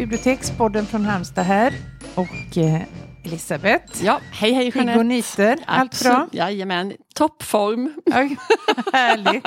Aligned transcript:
Bibliotekspodden 0.00 0.86
från 0.86 1.04
Halmstad 1.04 1.44
här. 1.44 1.74
Och 2.14 2.58
eh, 2.58 2.82
Elisabeth. 3.24 4.04
Ja, 4.04 4.20
hej 4.32 4.52
hej 4.52 4.72
Jeanette. 4.74 4.98
Hur 4.98 5.04
nyter? 5.04 5.58
Allt 5.66 6.02
bra? 6.02 6.28
Jajamän, 6.32 6.92
toppform. 7.14 7.92
Härligt. 8.92 9.46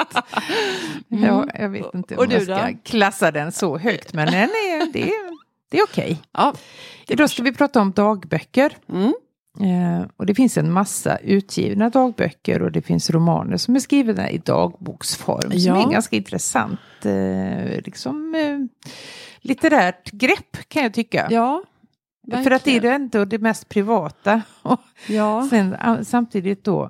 Mm. 1.11 1.23
Ja, 1.23 1.47
jag 1.59 1.69
vet 1.69 1.93
inte 1.93 2.17
om 2.17 2.31
jag 2.31 2.41
ska 2.43 2.55
då? 2.55 2.67
klassa 2.83 3.31
den 3.31 3.51
så 3.51 3.77
högt, 3.77 4.13
men 4.13 4.25
den 4.25 4.35
är, 4.49 4.93
det, 4.93 5.01
är, 5.03 5.37
det 5.71 5.77
är 5.77 5.83
okej. 5.83 6.21
Ja, 6.33 6.53
Idag 7.07 7.29
ska 7.29 7.43
vi 7.43 7.53
prata 7.53 7.81
om 7.81 7.91
dagböcker. 7.91 8.77
Mm. 8.89 9.13
Eh, 9.59 10.05
och 10.17 10.25
det 10.25 10.35
finns 10.35 10.57
en 10.57 10.71
massa 10.71 11.17
utgivna 11.17 11.89
dagböcker 11.89 12.61
och 12.61 12.71
det 12.71 12.81
finns 12.81 13.09
romaner 13.09 13.57
som 13.57 13.75
är 13.75 13.79
skrivna 13.79 14.29
i 14.29 14.37
dagboksform. 14.37 15.51
Som 15.51 15.59
Ja. 15.59 15.77
är 15.77 15.83
en 15.83 15.91
ganska 15.91 16.15
intressant 16.15 16.79
eh, 17.05 17.81
liksom, 17.85 18.35
eh, 18.35 18.89
litterärt 19.43 20.11
grepp 20.11 20.57
kan 20.67 20.83
jag 20.83 20.93
tycka. 20.93 21.27
ja 21.31 21.63
För 22.43 22.51
att 22.51 22.63
det 22.63 22.75
är 22.75 22.81
det 22.81 22.91
ändå 22.91 23.25
det 23.25 23.39
mest 23.39 23.69
privata. 23.69 24.41
Och 24.61 24.79
Ja, 25.07 25.47
sen 25.49 25.75
samtidigt 26.05 26.63
då 26.63 26.89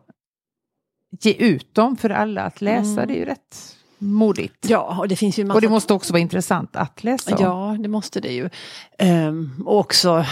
ge 1.22 1.34
ut 1.34 1.76
dem 1.76 1.98
för 1.98 2.10
alla 2.10 2.42
att 2.42 2.62
läsa. 2.62 2.92
Mm. 2.92 3.08
Det 3.08 3.14
är 3.14 3.18
ju 3.18 3.26
rätt 3.26 3.78
modigt. 3.98 4.70
ja, 4.70 4.98
och 5.00 5.08
det 5.08 5.16
finns 5.16 5.40
ju 5.40 5.46
massa... 5.46 5.56
Och 5.56 5.62
det 5.62 5.70
måste 5.70 5.94
också 5.94 6.14
vara 6.14 6.22
intressant 6.22 6.76
att 6.76 7.04
läsa. 7.04 7.36
om. 7.36 7.44
Ja, 7.44 7.78
det 7.80 7.88
måste 7.90 8.20
det 8.20 8.32
ju. 8.34 8.50
Ehm, 8.98 9.64
och 9.66 9.80
också 9.80 10.26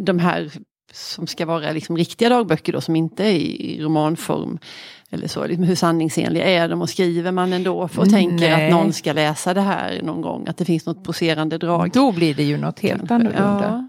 de 0.00 0.18
här 0.18 0.52
som 0.94 1.26
ska 1.26 1.46
vara 1.46 1.72
liksom 1.72 1.96
riktiga 1.96 2.28
dagböcker 2.28 2.72
då, 2.72 2.80
som 2.80 2.96
inte 2.96 3.24
är 3.24 3.32
i 3.36 3.82
romanform. 3.82 4.58
Eller 5.10 5.28
så, 5.28 5.46
liksom 5.46 5.64
hur 5.64 5.74
sanningsenliga 5.74 6.44
är 6.44 6.68
de 6.68 6.82
och 6.82 6.90
skriver 6.90 7.32
man 7.32 7.52
ändå 7.52 7.88
för 7.88 8.02
och 8.02 8.10
tänker 8.10 8.50
Nej. 8.50 8.66
att 8.66 8.72
någon 8.72 8.92
ska 8.92 9.12
läsa 9.12 9.54
det 9.54 9.60
här 9.60 10.00
någon 10.02 10.20
gång, 10.20 10.48
att 10.48 10.56
det 10.56 10.64
finns 10.64 10.86
något 10.86 11.04
poserande 11.04 11.58
drag. 11.58 11.90
Då 11.92 12.12
blir 12.12 12.34
det 12.34 12.42
ju 12.42 12.56
något 12.56 12.80
helt 12.80 13.10
annorlunda. 13.10 13.88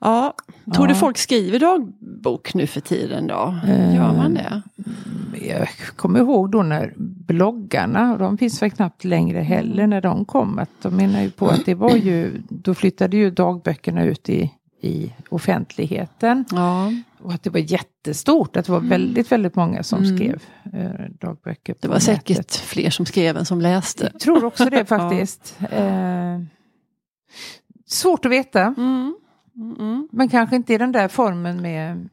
Ja. 0.00 0.34
ja. 0.66 0.72
Tror 0.74 0.86
du 0.86 0.94
folk 0.94 1.18
skriver 1.18 1.58
dagbok 1.58 2.54
nu 2.54 2.66
för 2.66 2.80
tiden 2.80 3.26
då? 3.26 3.54
Eh, 3.68 3.94
Gör 3.94 4.12
man 4.12 4.34
det? 4.34 4.62
Jag 5.48 5.68
kommer 5.96 6.18
ihåg 6.18 6.50
då 6.50 6.62
när 6.62 6.92
bloggarna, 7.26 8.16
de 8.16 8.38
finns 8.38 8.62
väl 8.62 8.70
knappt 8.70 9.04
längre 9.04 9.40
heller, 9.40 9.86
när 9.86 10.00
de 10.00 10.24
kom. 10.24 10.58
Att 10.58 10.70
de 10.82 10.96
menar 10.96 11.22
ju 11.22 11.30
på 11.30 11.46
att 11.46 11.66
det 11.66 11.74
var 11.74 11.96
ju, 11.96 12.42
då 12.48 12.74
flyttade 12.74 13.16
ju 13.16 13.30
dagböckerna 13.30 14.04
ut 14.04 14.28
i, 14.28 14.50
i 14.84 15.12
offentligheten. 15.28 16.44
Ja, 16.50 16.92
Och 17.22 17.32
att 17.32 17.42
det 17.42 17.50
var 17.50 17.60
jättestort, 17.60 18.56
att 18.56 18.64
det 18.66 18.72
var 18.72 18.80
väldigt, 18.80 19.32
väldigt 19.32 19.54
många 19.54 19.82
som 19.82 20.04
Mm. 20.04 20.16
skrev 20.16 20.42
eh, 20.72 20.90
dagböcker. 21.20 21.74
det 21.80 21.88
var 21.88 21.98
säkert 21.98 22.36
nätet. 22.36 22.56
fler 22.56 22.90
som 22.90 23.06
skrev 23.06 23.36
än 23.36 23.44
som 23.46 23.60
läste. 23.60 24.10
Jag 24.12 24.20
tror 24.20 24.44
också 24.44 24.64
det 24.64 24.84
faktiskt. 24.88 25.56
eh, 25.70 26.40
svårt 27.86 28.24
att 28.24 28.32
veta, 28.32 28.62
Mm. 28.62 29.14
Mm, 29.56 29.76
mm. 29.78 30.08
men 30.12 30.28
kanske 30.28 30.56
inte 30.56 30.74
i 30.74 30.78
den 30.78 30.92
där 30.92 31.08
formen 31.08 31.62
med 31.62 32.08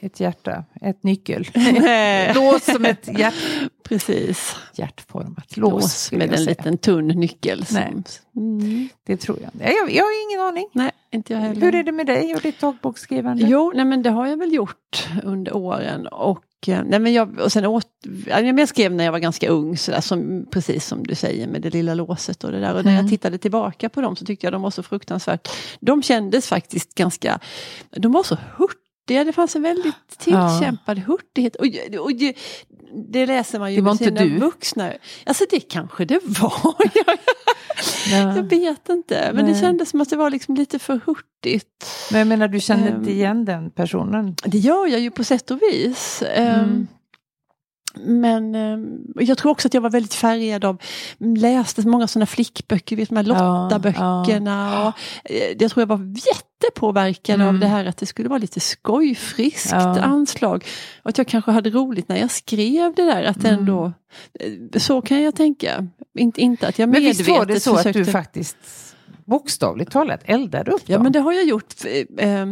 ett 0.00 0.20
hjärta, 0.20 0.64
ett 0.80 1.02
nyckel. 1.02 1.46
Lås 2.34 2.64
som 2.64 2.84
ett 2.84 3.18
hjärt, 3.18 3.34
Precis. 3.82 4.56
hjärtformat 4.74 5.56
lås. 5.56 5.72
Lås 5.72 6.12
med 6.12 6.22
en 6.30 6.36
säga. 6.38 6.48
liten 6.48 6.78
tunn 6.78 7.08
nyckel. 7.08 7.66
Som, 7.66 7.76
Nej. 7.76 7.92
Mm. 8.36 8.88
Det 9.04 9.16
tror 9.16 9.38
jag 9.42 9.50
inte. 9.54 9.64
Jag, 9.64 9.90
jag 9.90 10.04
har 10.04 10.30
ingen 10.30 10.40
aning. 10.46 10.68
Nej, 10.72 10.90
inte 11.14 11.32
jag 11.32 11.40
heller. 11.40 11.60
Hur 11.60 11.74
är 11.74 11.82
det 11.82 11.92
med 11.92 12.06
dig 12.06 12.34
och 12.34 12.40
ditt 12.40 12.60
dagboksskrivande? 12.60 13.44
Jo, 13.48 13.72
nej 13.74 13.84
men 13.84 14.02
det 14.02 14.10
har 14.10 14.26
jag 14.26 14.36
väl 14.36 14.52
gjort 14.54 15.08
under 15.22 15.56
åren. 15.56 16.06
Och, 16.06 16.44
eh, 16.66 16.82
nej 16.86 16.98
men 16.98 17.12
jag, 17.12 17.38
och 17.40 17.52
sen 17.52 17.64
åt, 17.66 17.86
ja, 18.26 18.40
jag 18.40 18.68
skrev 18.68 18.92
när 18.92 19.04
jag 19.04 19.12
var 19.12 19.18
ganska 19.18 19.48
ung, 19.48 19.76
så 19.76 19.90
där, 19.90 20.00
som, 20.00 20.46
precis 20.50 20.86
som 20.86 21.06
du 21.06 21.14
säger 21.14 21.46
med 21.48 21.62
det 21.62 21.70
lilla 21.70 21.94
låset 21.94 22.44
och 22.44 22.52
det 22.52 22.60
där. 22.60 22.74
Och 22.74 22.84
när 22.84 22.92
Mm. 22.92 23.04
jag 23.04 23.10
tittade 23.10 23.38
tillbaka 23.38 23.88
på 23.88 24.00
dem 24.00 24.16
så 24.16 24.24
tyckte 24.24 24.46
jag 24.46 24.52
de 24.52 24.62
var 24.62 24.70
så 24.70 24.82
fruktansvärt, 24.82 25.48
de 25.80 26.02
kändes 26.02 26.48
faktiskt 26.48 26.94
ganska, 26.94 27.38
de 27.90 28.12
var 28.12 28.22
så 28.22 28.36
hurtiga. 28.56 29.24
Det 29.24 29.32
fanns 29.32 29.56
en 29.56 29.62
väldigt 29.62 30.18
tillkämpad 30.18 30.98
hurtighet. 30.98 31.56
Och, 31.56 31.66
och 32.00 32.14
det, 32.14 32.36
det 33.12 33.26
läser 33.26 33.58
man 33.58 33.70
ju 33.72 33.76
Det 33.76 33.82
var 33.82 33.92
med 33.92 33.98
sina 33.98 34.20
du. 34.20 34.38
vuxna. 34.38 34.92
Alltså 35.26 35.44
det 35.50 35.60
kanske 35.60 36.04
det 36.04 36.20
var. 36.24 36.74
jag, 38.10 38.20
Ja. 38.22 38.36
jag 38.36 38.42
vet 38.42 38.88
inte. 38.88 39.30
Men 39.34 39.44
det 39.44 39.52
Nej. 39.52 39.60
kändes 39.60 39.90
som 39.90 40.00
att 40.00 40.10
det 40.10 40.16
var 40.16 40.30
liksom 40.30 40.54
lite 40.54 40.78
för 40.78 41.00
hurtigt. 41.06 41.86
Men 42.10 42.18
jag 42.18 42.28
menar, 42.28 42.48
du 42.48 42.60
känner 42.60 42.88
Ehm. 42.90 42.96
inte 42.98 43.10
igen 43.12 43.44
den 43.44 43.70
personen? 43.70 44.36
Det 44.44 44.58
gör 44.58 44.86
jag 44.86 45.00
ju 45.00 45.10
på 45.10 45.24
sätt 45.24 45.50
och 45.50 45.58
vis. 45.72 46.22
Ehm, 46.34 46.54
Mm. 46.60 46.86
Men 48.00 48.54
ehm, 48.54 48.98
jag 49.16 49.38
tror 49.38 49.50
också 49.52 49.68
att 49.68 49.74
jag 49.74 49.80
var 49.80 49.90
väldigt 49.90 50.14
färgad 50.14 50.64
av, 50.64 50.82
läste 51.36 51.88
många 51.88 52.06
sådana 52.06 52.26
flickböcker, 52.26 52.96
vet, 52.96 53.08
de 53.08 53.16
här 53.16 53.24
Ja, 53.28 53.68
Lotta-böckerna. 53.68 54.86
Och, 54.88 54.92
eh, 55.30 55.56
jag 55.58 55.70
tror 55.70 55.80
jag 55.82 55.86
var 55.86 56.00
jättepåverkad 56.26 57.34
Mm. 57.34 57.48
av 57.48 57.58
det 57.58 57.66
här 57.66 57.84
att 57.84 57.96
det 57.96 58.06
skulle 58.06 58.28
vara 58.28 58.38
lite 58.38 58.60
skojfriskt 58.60 59.70
Ja. 59.72 60.00
anslag. 60.00 60.64
Och 61.02 61.10
att 61.10 61.18
jag 61.18 61.26
kanske 61.28 61.50
hade 61.50 61.70
roligt 61.70 62.08
när 62.08 62.16
jag 62.16 62.30
skrev 62.30 62.94
det 62.94 63.02
där. 63.04 63.22
Att 63.24 63.44
Mm. 63.44 63.58
ändå, 63.58 63.92
eh, 64.40 64.78
så 64.80 65.00
kan 65.02 65.22
jag 65.22 65.34
tänka. 65.34 65.86
Inte, 66.18 66.40
inte 66.40 66.68
att 66.68 66.78
jag 66.78 66.88
Men 66.88 67.02
medvetet 67.02 67.20
visst 67.20 67.30
var 67.38 67.46
det 67.46 67.60
så 67.60 67.76
försökte... 67.76 68.00
att 68.00 68.06
du 68.06 68.12
faktiskt 68.12 68.56
bokstavligt 69.26 69.92
talat 69.92 70.20
eldade 70.24 70.70
upp 70.70 70.82
Ja 70.86 70.94
dem? 70.96 71.02
men 71.02 71.12
det 71.12 71.20
har 71.20 71.32
jag 71.32 71.44
gjort. 71.44 71.74
eh, 72.18 72.28
eh, 72.40 72.46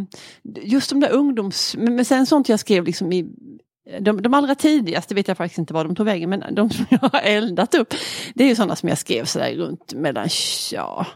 Just 0.62 0.90
de 0.90 1.00
där 1.00 1.10
ungdoms... 1.12 1.76
Men 1.78 1.96
men 1.96 2.04
sen 2.04 2.26
sånt 2.26 2.48
jag 2.48 2.60
skrev 2.60 2.84
liksom 2.84 3.12
i... 3.12 3.26
De, 4.00 4.22
de 4.22 4.34
allra 4.34 4.54
tidigaste 4.54 5.14
vet 5.14 5.28
jag 5.28 5.36
faktiskt 5.36 5.58
inte 5.58 5.74
var 5.74 5.84
de 5.84 5.94
tog 5.94 6.06
vägen 6.06 6.30
men 6.30 6.54
de 6.54 6.70
som 6.70 6.86
jag 6.90 6.98
har 6.98 7.20
eldat 7.20 7.74
upp 7.74 7.94
det 8.34 8.44
är 8.44 8.48
ju 8.48 8.54
sådana 8.54 8.76
som 8.76 8.88
jag 8.88 8.98
skrev 8.98 9.24
sådär 9.24 9.54
runt 9.54 9.94
mellan 9.94 10.28
ja, 10.72 11.06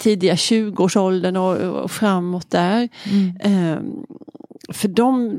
tidiga 0.00 0.34
20-årsåldern 0.34 1.36
och, 1.36 1.56
och 1.56 1.90
framåt 1.90 2.50
där. 2.50 2.88
Mm. 3.10 3.36
Ehm, 3.40 4.04
för 4.72 4.88
de, 4.88 5.38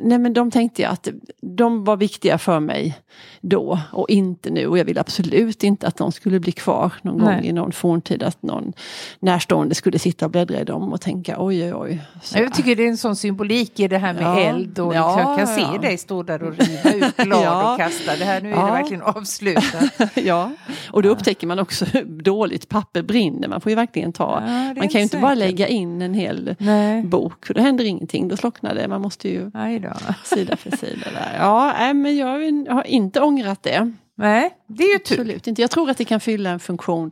nej 0.00 0.18
men 0.18 0.32
de 0.32 0.50
tänkte 0.50 0.82
jag 0.82 0.92
att 0.92 1.08
de 1.40 1.84
var 1.84 1.96
viktiga 1.96 2.38
för 2.38 2.60
mig 2.60 2.98
då 3.40 3.78
och 3.92 4.10
inte 4.10 4.50
nu. 4.50 4.66
Och 4.66 4.78
jag 4.78 4.84
vill 4.84 4.98
absolut 4.98 5.64
inte 5.64 5.86
att 5.86 5.96
de 5.96 6.12
skulle 6.12 6.40
bli 6.40 6.52
kvar 6.52 6.92
någon 7.02 7.16
Nej. 7.24 7.34
gång 7.36 7.44
i 7.44 7.52
någon 7.52 7.72
forntid. 7.72 8.22
Att 8.22 8.42
någon 8.42 8.72
närstående 9.20 9.74
skulle 9.74 9.98
sitta 9.98 10.24
och 10.24 10.30
bläddra 10.30 10.60
i 10.60 10.64
dem 10.64 10.92
och 10.92 11.00
tänka 11.00 11.36
oj 11.38 11.64
oj 11.64 11.74
oj. 11.74 12.02
Så, 12.22 12.38
Jag 12.38 12.54
tycker 12.54 12.76
det 12.76 12.84
är 12.84 12.88
en 12.88 12.96
sån 12.96 13.16
symbolik 13.16 13.80
i 13.80 13.88
det 13.88 13.98
här 13.98 14.12
med 14.14 14.22
Ja. 14.22 14.40
eld 14.40 14.78
och 14.78 14.94
Ja, 14.94 15.16
liksom, 15.16 15.30
jag 15.30 15.38
kan 15.38 15.46
se 15.46 15.60
ja. 15.74 15.78
dig 15.80 15.98
stå 15.98 16.22
där 16.22 16.42
och 16.42 16.52
riva 16.58 17.06
ut 17.06 17.16
blad 17.24 17.44
Ja. 17.44 17.72
och 17.72 17.78
kasta. 17.78 18.16
Det 18.16 18.24
här, 18.24 18.40
nu 18.40 18.48
är 18.50 18.56
Ja. 18.56 18.66
det 18.66 18.72
verkligen 18.72 19.02
avslutat. 19.02 19.92
ja, 20.14 20.50
och 20.90 21.02
då 21.02 21.08
upptäcker 21.08 21.46
man 21.46 21.58
också 21.58 21.84
hur 21.84 22.04
dåligt 22.04 22.68
papper 22.68 23.02
brinner. 23.02 23.48
Man 23.48 23.60
får 23.60 23.70
ju 23.70 23.76
verkligen 23.76 24.12
ta, 24.12 24.42
Ja, 24.46 24.50
man 24.50 24.74
kan 24.74 24.82
ju 24.82 24.84
inte 24.84 24.98
säkert. 25.08 25.20
bara 25.22 25.34
lägga 25.34 25.66
in 25.68 26.02
en 26.02 26.14
hel 26.14 26.54
Nej, 26.58 27.02
bok. 27.02 27.46
För 27.46 27.54
då 27.54 27.60
händer 27.60 27.84
ingenting, 27.84 28.28
då 28.28 28.36
slocknar 28.36 28.74
det. 28.74 28.88
Man 28.88 29.00
måste 29.00 29.28
ju 29.28 29.50
nej 29.54 29.79
då. 29.80 30.14
sida 30.24 30.56
för 30.56 30.70
sida 30.76 31.06
där. 31.12 31.36
Ja, 31.38 31.74
nej, 31.78 31.94
men 31.94 32.16
jag 32.16 32.26
har 32.74 32.86
inte 32.86 33.20
ångrat 33.20 33.62
det. 33.62 33.92
Nej, 34.16 34.50
det 34.66 34.84
är 34.84 34.92
ju 34.92 34.98
tur. 34.98 35.14
Absolut 35.20 35.46
inte. 35.46 35.60
Jag 35.62 35.70
tror 35.70 35.90
att 35.90 35.98
det 35.98 36.04
kan 36.04 36.20
fylla 36.20 36.50
en 36.50 36.60
funktion 36.60 37.10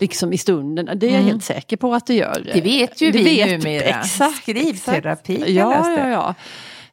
liksom 0.00 0.32
i 0.32 0.38
stunden. 0.38 0.86
Det 0.98 1.06
är 1.06 1.10
jag 1.10 1.18
Mm. 1.20 1.26
helt 1.30 1.44
säker 1.44 1.76
på 1.76 1.94
att 1.94 2.06
det 2.06 2.14
gör. 2.14 2.50
Det 2.54 2.60
vet 2.60 3.00
ju 3.00 3.10
Det 3.10 3.18
vi 3.18 3.24
vet- 3.24 3.62
numera. 3.64 3.84
Exakt, 3.84 4.36
Skrivterapi 4.36 5.34
exakt. 5.34 5.50
Ja, 5.50 5.84
det. 5.88 6.00
ja, 6.00 6.08
ja. 6.08 6.34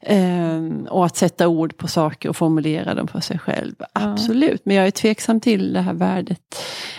Ehm, 0.02 0.88
och 0.90 1.06
att 1.06 1.16
sätta 1.18 1.48
ord 1.48 1.78
på 1.78 1.88
saker 1.88 2.30
och 2.30 2.36
formulera 2.38 2.94
dem 2.94 3.08
för 3.08 3.20
sig 3.20 3.40
själv. 3.40 3.76
Absolut, 3.94 4.62
men 4.66 4.76
jag 4.76 4.88
är 4.88 4.92
tveksam 4.92 5.40
till 5.42 5.74
det 5.74 5.82
här 5.82 5.94
värdet 5.94 6.56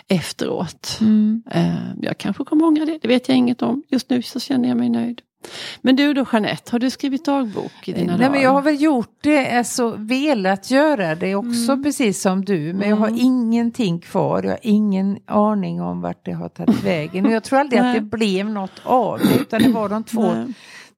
efteråt. 0.08 0.98
Mm. 1.00 1.42
Ehm, 1.50 1.98
jag 2.02 2.18
kanske 2.18 2.44
kommer 2.44 2.64
ångra 2.66 2.84
det, 2.84 2.98
det 3.02 3.08
vet 3.08 3.28
jag 3.28 3.36
inget 3.38 3.62
om. 3.62 3.82
Just 3.88 4.10
nu 4.10 4.22
så 4.22 4.40
känner 4.40 4.68
jag 4.68 4.78
mig 4.78 4.88
nöjd. 4.88 5.20
Men 5.82 5.96
du 5.96 6.14
då 6.14 6.26
Jeanette, 6.32 6.72
har 6.72 6.78
du 6.78 6.90
skrivit 6.90 7.24
dagbok 7.24 7.72
i 7.88 7.92
dina 7.92 8.06
Nej, 8.12 8.18
dagar? 8.18 8.30
men 8.30 8.40
jag 8.42 8.50
har 8.50 8.62
väl 8.62 8.82
gjort 8.82 9.18
det, 9.20 9.50
alltså 9.58 9.94
velat 9.98 10.70
göra 10.70 11.14
det 11.14 11.34
också 11.34 11.72
Mm. 11.72 11.82
precis 11.84 12.20
som 12.22 12.44
du. 12.44 12.72
Men 12.72 12.88
jag 12.88 12.96
har 12.96 13.08
ingenting 13.20 13.98
kvar, 14.00 14.42
jag 14.42 14.50
har 14.50 14.58
ingen 14.62 15.18
aning 15.26 15.80
om 15.82 16.00
vart 16.00 16.24
det 16.24 16.32
har 16.32 16.48
tagit 16.48 16.82
vägen. 16.84 17.26
Och 17.26 17.32
jag 17.32 17.42
tror 17.44 17.58
aldrig 17.58 17.80
att 17.80 17.94
det 17.94 18.00
blev 18.00 18.50
något 18.50 18.80
av 18.82 19.18
det, 19.18 19.40
utan 19.40 19.62
det 19.62 19.68
var 19.68 19.88
de 19.88 20.04
två, 20.04 20.32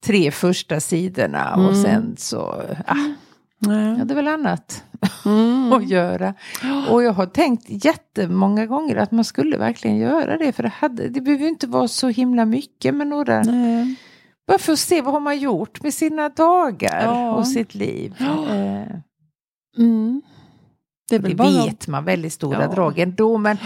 tre 0.04 0.30
första 0.30 0.80
sidorna 0.80 1.54
och 1.54 1.62
Mm. 1.72 1.82
sen 1.82 2.14
så, 2.18 2.62
ah, 2.86 2.94
Nej. 3.58 3.88
jag 3.88 3.96
hade 3.96 4.14
väl 4.14 4.28
annat 4.28 4.84
Mm. 5.26 5.72
att 5.72 5.88
göra. 5.88 6.34
Och 6.90 7.02
jag 7.02 7.12
har 7.12 7.26
tänkt 7.26 7.84
jättemånga 7.84 8.66
gånger 8.66 8.96
att 8.96 9.10
man 9.12 9.24
skulle 9.24 9.56
verkligen 9.58 9.96
göra 9.96 10.36
det, 10.38 10.52
för 10.52 10.62
det, 10.62 10.72
hade, 10.76 11.08
det 11.08 11.20
behöver 11.20 11.46
inte 11.48 11.66
vara 11.66 11.88
så 11.88 12.08
himla 12.08 12.44
mycket 12.44 12.94
med 12.94 13.06
några 13.06 13.42
Nej. 13.42 13.94
Bara 14.46 14.58
för 14.58 14.72
att 14.72 14.78
se 14.78 15.02
vad 15.02 15.12
har 15.12 15.20
man 15.20 15.38
gjort 15.38 15.82
med 15.82 15.94
sina 15.94 16.28
dagar 16.28 17.02
Ja. 17.04 17.32
och 17.34 17.46
sitt 17.46 17.74
liv. 17.74 18.14
Ja. 18.18 18.54
Eh, 18.54 18.86
Mm. 19.78 20.22
Det 21.10 21.18
det 21.18 21.34
vet 21.34 21.88
man 21.88 22.04
väldigt 22.04 22.32
stora 22.32 22.62
Ja. 22.62 22.66
drag 22.68 22.98
ändå, 22.98 23.38
men 23.38 23.56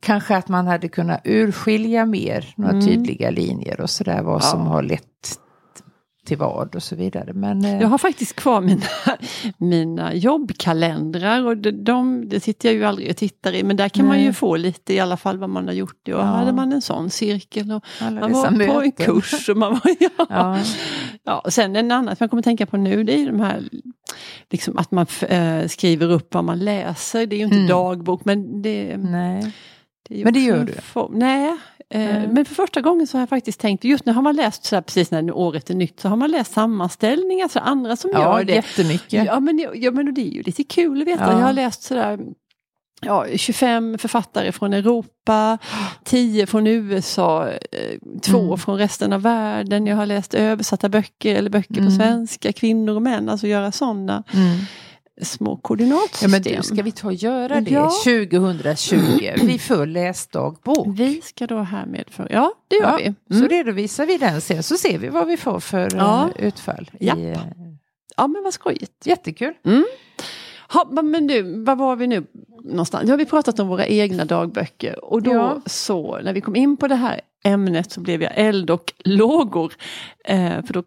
kanske 0.00 0.36
att 0.36 0.48
man 0.48 0.66
hade 0.66 0.88
kunnat 0.88 1.20
urskilja 1.24 2.06
mer 2.06 2.54
några 2.56 2.72
Mm. 2.72 2.86
tydliga 2.86 3.30
linjer 3.30 3.80
och 3.80 3.90
sådär 3.90 4.22
vad 4.22 4.44
som 4.44 4.60
har 4.66 4.82
lett 4.82 5.40
till 6.24 6.38
vad 6.38 6.74
och 6.74 6.82
så 6.82 6.96
vidare. 6.96 7.32
Men, 7.32 7.64
eh, 7.64 7.80
Jag 7.80 7.88
har 7.88 7.98
faktiskt 7.98 8.36
kvar 8.36 8.60
mina, 8.60 8.82
mina 9.58 10.14
jobbkalendrar 10.14 11.44
och 11.46 11.56
de, 11.56 11.70
de, 11.84 12.28
det 12.28 12.40
sitter 12.40 12.68
jag 12.68 12.76
ju 12.76 12.84
aldrig 12.84 13.10
och 13.10 13.16
tittar 13.16 13.52
i 13.52 13.62
men 13.62 13.76
där 13.76 13.88
kan 13.88 14.06
man 14.06 14.16
Nej. 14.16 14.24
ju 14.26 14.32
få 14.32 14.56
lite 14.56 14.94
i 14.94 15.00
alla 15.00 15.16
fall 15.16 15.38
vad 15.38 15.50
man 15.50 15.66
har 15.66 15.74
gjort. 15.74 16.08
Och 16.08 16.14
Ja. 16.14 16.22
hade 16.22 16.52
man 16.52 16.72
en 16.72 16.82
sån 16.82 17.10
cirkel 17.10 17.72
och 17.72 17.84
alla 18.00 18.20
man 18.20 18.32
var 18.32 18.42
på 18.42 18.52
en 18.52 18.58
möten. 18.58 18.92
kurs. 18.92 19.48
Och 19.48 19.56
man 19.56 19.72
var, 19.72 19.80
ja. 20.00 20.26
Ja. 20.28 20.58
Ja, 21.24 21.38
och 21.44 21.52
sen 21.52 21.76
en 21.76 21.92
annan 21.92 22.16
som 22.16 22.24
jag 22.24 22.30
kommer 22.30 22.42
tänka 22.42 22.66
på 22.66 22.76
nu 22.76 23.04
det 23.04 23.20
är 23.22 23.26
de 23.26 23.40
här 23.40 23.62
liksom 24.50 24.78
att 24.78 24.90
man 24.90 25.06
eh, 25.28 25.66
skriver 25.66 26.10
upp 26.10 26.34
vad 26.34 26.44
man 26.44 26.58
läser. 26.58 27.26
Det 27.26 27.36
är 27.36 27.38
ju 27.38 27.44
inte 27.44 27.56
Mm. 27.56 27.68
dagbok 27.68 28.24
men 28.24 28.62
det, 28.62 28.96
Nej. 28.96 29.52
det 30.08 30.14
är 30.14 30.18
ju 30.18 30.24
Men 30.24 30.32
det 30.32 30.40
gör 30.40 30.64
du? 30.64 30.72
form- 30.72 31.12
Nej, 31.18 31.56
eh, 31.94 32.00
Nej. 32.00 32.28
men 32.32 32.44
för 32.44 32.54
första 32.54 32.80
gången 32.80 33.06
så 33.06 33.16
har 33.16 33.22
jag 33.22 33.28
faktiskt 33.28 33.60
tänkt, 33.60 33.84
just 33.84 34.06
nu 34.06 34.12
har 34.12 34.22
man 34.22 34.36
läst 34.36 34.64
så 34.64 34.76
här, 34.76 34.82
precis 34.82 35.10
när 35.10 35.32
året 35.32 35.70
är 35.70 35.74
nytt, 35.74 36.00
så 36.00 36.08
har 36.08 36.16
man 36.16 36.30
läst 36.30 36.52
sammanställningar, 36.52 37.48
så 37.48 37.58
andra 37.58 37.96
som 37.96 38.10
Ja, 38.14 38.38
gör 38.38 38.44
det. 38.44 38.52
jättemycket. 38.54 39.24
Ja 39.26 39.40
men, 39.40 39.66
ja 39.74 39.90
men 39.90 40.14
det 40.14 40.20
är 40.20 40.30
ju 40.32 40.42
lite 40.42 40.64
kul 40.64 41.02
att 41.02 41.08
veta. 41.08 41.24
Ja. 41.24 41.32
Jag 41.32 41.46
har 41.46 41.52
läst 41.52 41.82
sådär 41.82 42.18
ja, 43.00 43.26
25 43.36 43.98
författare 43.98 44.52
från 44.52 44.72
Europa, 44.72 45.58
10 46.04 46.46
från 46.46 46.66
USA, 46.66 47.48
eh, 47.48 47.58
två 48.22 48.38
Mm. 48.44 48.58
från 48.58 48.78
resten 48.78 49.12
av 49.12 49.22
världen. 49.22 49.86
Jag 49.86 49.96
har 49.96 50.06
läst 50.06 50.34
översatta 50.34 50.88
böcker 50.88 51.34
eller 51.34 51.50
böcker 51.50 51.74
på 51.74 51.80
Mm. 51.80 51.96
svenska, 51.96 52.52
kvinnor 52.52 52.94
och 52.94 53.02
män, 53.02 53.28
alltså 53.28 53.46
göra 53.46 53.72
sådana 53.72 54.22
Mm. 54.34 54.58
Små 55.22 55.50
Ja, 55.50 55.58
koordinatsystem. 55.62 56.30
men 56.30 56.42
du, 56.42 56.62
ska 56.62 56.82
vi 56.82 56.92
ta 56.92 57.06
och 57.06 57.12
göra 57.14 57.60
det 57.60 57.70
Ja. 57.70 57.90
2020? 58.04 59.30
Vi 59.42 59.58
får 59.58 59.86
läsdagbok. 59.86 60.86
Vi 60.98 61.20
ska 61.22 61.46
då 61.46 61.58
härmed 61.58 62.04
för, 62.10 62.28
ja 62.30 62.52
det 62.68 62.76
gör 62.76 62.82
Ja, 62.82 62.96
vi. 63.28 63.34
Så 63.34 63.38
Mm. 63.44 63.48
redovisar 63.48 64.06
vi 64.06 64.18
den 64.18 64.40
sen 64.40 64.62
så 64.62 64.76
ser 64.76 64.98
vi 64.98 65.08
vad 65.08 65.26
vi 65.26 65.36
får 65.36 65.60
för 65.60 65.88
Ja. 65.96 66.30
eh, 66.38 66.46
utfall. 66.46 66.90
Japp. 67.00 67.18
I, 67.18 67.30
eh, 67.30 67.38
Ja 68.16 68.26
men 68.26 68.42
vad 68.42 68.54
skojigt. 68.54 69.06
jättekul. 69.06 69.54
Ha, 70.72 70.88
men 71.02 71.26
nu, 71.26 71.64
var 71.64 71.76
var 71.76 71.96
vi 71.96 72.06
nu 72.06 72.26
någonstans? 72.64 73.04
Nu 73.04 73.10
har 73.10 73.18
vi 73.18 73.24
pratat 73.24 73.58
om 73.60 73.68
våra 73.68 73.86
egna 73.86 74.24
dagböcker 74.24 75.04
och 75.04 75.22
då 75.22 75.32
Ja. 75.32 75.60
så 75.66 76.20
när 76.20 76.32
vi 76.32 76.40
kom 76.40 76.56
in 76.56 76.76
på 76.76 76.88
det 76.88 76.94
här 76.94 77.20
ämnet 77.44 77.92
så 77.92 78.00
blev 78.00 78.22
jag 78.22 78.32
eld 78.36 78.70
och 78.70 78.92
lågor. 79.04 79.72
Eh, 80.24 80.64
för 80.66 80.72
då, 80.74 80.82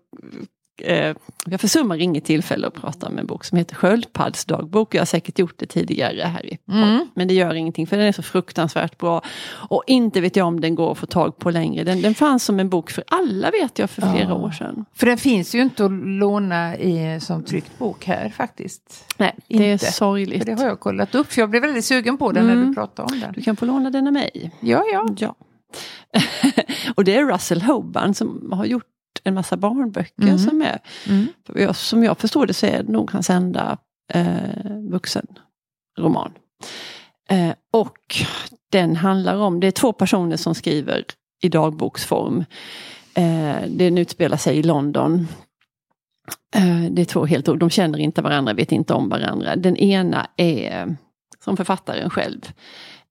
eh, 0.81 1.15
jag 1.45 1.61
försummar 1.61 1.97
inget 2.01 2.25
tillfälle 2.25 2.67
att 2.67 2.73
prata 2.73 3.07
om 3.07 3.17
en 3.17 3.27
bok 3.27 3.45
som 3.45 3.57
heter 3.57 3.75
Sköldpaddsdagbok. 3.75 4.95
Jag 4.95 5.01
har 5.01 5.05
säkert 5.05 5.39
gjort 5.39 5.53
det 5.57 5.65
tidigare 5.65 6.21
här 6.21 6.45
i. 6.45 6.57
Mm. 6.71 7.07
Men 7.13 7.27
det 7.27 7.33
gör 7.33 7.53
ingenting 7.53 7.87
för 7.87 7.97
den 7.97 8.05
är 8.05 8.11
så 8.11 8.23
fruktansvärt 8.23 8.97
bra. 8.97 9.21
Och 9.69 9.83
inte 9.87 10.21
vet 10.21 10.35
jag 10.35 10.47
om 10.47 10.59
den 10.61 10.75
går 10.75 10.91
att 10.91 10.97
få 10.97 11.05
tag 11.05 11.37
på 11.37 11.51
längre. 11.51 11.83
Den, 11.83 12.01
den 12.01 12.15
fanns 12.15 12.43
som 12.43 12.59
en 12.59 12.69
bok 12.69 12.91
för 12.91 13.03
alla 13.07 13.51
vet 13.51 13.79
jag 13.79 13.89
för 13.89 14.01
flera 14.01 14.29
Ja. 14.29 14.33
år 14.33 14.51
sedan. 14.51 14.85
För 14.93 15.05
den 15.05 15.17
finns 15.17 15.55
ju 15.55 15.61
inte 15.61 15.85
att 15.85 15.91
låna 15.91 16.77
i, 16.77 17.19
som 17.19 17.43
tryckt 17.43 17.77
bok 17.79 18.05
här 18.05 18.29
faktiskt. 18.29 19.05
Nej, 19.17 19.35
det 19.47 19.65
är 19.69 19.73
Inte. 19.73 19.85
sorgligt. 19.91 20.39
För 20.39 20.45
det 20.55 20.61
har 20.61 20.67
jag 20.67 20.79
kollat 20.79 21.15
upp 21.15 21.31
för 21.31 21.41
jag 21.41 21.49
blev 21.49 21.61
väldigt 21.61 21.85
sugen 21.85 22.17
på 22.17 22.31
den 22.31 22.45
när 22.45 22.53
Mm. 22.53 22.67
du 22.67 22.73
pratade 22.73 23.13
om 23.13 23.19
den. 23.19 23.33
Du 23.33 23.41
kan 23.41 23.55
få 23.55 23.65
låna 23.65 23.89
den 23.89 24.07
av 24.07 24.13
mig. 24.13 24.51
Ja, 24.59 24.83
ja. 24.93 25.07
Ja. 25.17 25.35
och 26.95 27.03
det 27.03 27.15
är 27.15 27.25
Russell 27.25 27.61
Hoban 27.61 28.13
som 28.13 28.51
har 28.51 28.65
gjort 28.65 28.83
en 29.27 29.33
massa 29.33 29.57
barnböcker 29.57 30.23
Mm. 30.23 30.37
som 30.39 30.61
är, 30.61 30.79
Mm. 31.07 31.73
som 31.73 32.03
jag 32.03 32.17
förstår 32.17 32.47
det 32.47 32.53
så 32.53 32.65
är 32.65 32.83
det 32.83 32.91
nog 32.91 33.11
hans 33.11 33.29
enda 33.29 33.77
eh, 34.13 34.71
vuxenroman. 34.91 36.31
Eh, 37.29 37.53
och 37.71 38.15
den 38.71 38.95
handlar 38.95 39.35
om, 39.37 39.59
det 39.59 39.67
är 39.67 39.71
två 39.71 39.93
personer 39.93 40.37
som 40.37 40.55
skriver 40.55 41.03
i 41.41 41.49
dagboksform. 41.49 42.45
Eh, 43.13 43.55
den 43.67 43.97
utspelar 43.97 44.37
sig 44.37 44.57
i 44.57 44.63
London. 44.63 45.27
Eh, 46.55 46.91
det 46.91 47.01
är 47.01 47.05
två 47.05 47.25
helt, 47.25 47.45
de 47.45 47.69
känner 47.69 47.99
inte 47.99 48.21
varandra, 48.21 48.53
vet 48.53 48.71
inte 48.71 48.93
om 48.93 49.09
varandra. 49.09 49.55
Den 49.55 49.77
ena 49.77 50.27
är 50.37 50.97
som 51.43 51.57
författaren 51.57 52.09
själv 52.09 52.51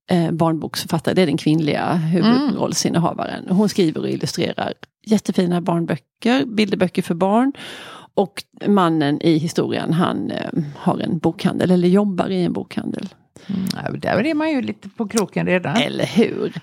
eh, 0.07 0.31
barnboksförfattare, 0.31 1.13
det 1.13 1.21
är 1.21 1.25
den 1.25 1.37
kvinnliga 1.37 1.93
huvudrollsinnehavaren. 1.93 3.49
Hon 3.49 3.69
skriver 3.69 4.01
och 4.01 4.09
illustrerar 4.09 4.73
jättefina 5.05 5.61
barnböcker, 5.61 6.45
bilderböcker 6.45 7.01
för 7.01 7.15
barn. 7.15 7.53
Och 8.13 8.43
mannen 8.67 9.21
i 9.21 9.37
historien 9.37 9.93
han 9.93 10.31
eh, 10.31 10.63
har 10.75 10.99
en 10.99 11.17
bokhandel 11.17 11.71
eller 11.71 11.87
jobbar 11.87 12.29
i 12.29 12.43
en 12.43 12.53
bokhandel. 12.53 13.09
Mm, 13.47 13.99
där 13.99 14.25
är 14.25 14.33
man 14.33 14.51
ju 14.51 14.61
lite 14.61 14.89
på 14.89 15.07
kroken 15.07 15.45
redan. 15.45 15.75
Eller 15.75 16.05
hur? 16.05 16.53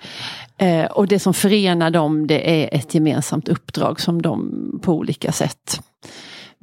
Eh, 0.57 0.85
och 0.85 1.07
det 1.07 1.19
som 1.19 1.33
förenar 1.33 1.89
dem 1.89 2.27
det 2.27 2.63
är 2.63 2.77
ett 2.77 2.93
gemensamt 2.93 3.47
uppdrag 3.47 4.01
som 4.01 4.21
de 4.21 4.79
på 4.83 4.93
olika 4.93 5.31
sätt 5.31 5.81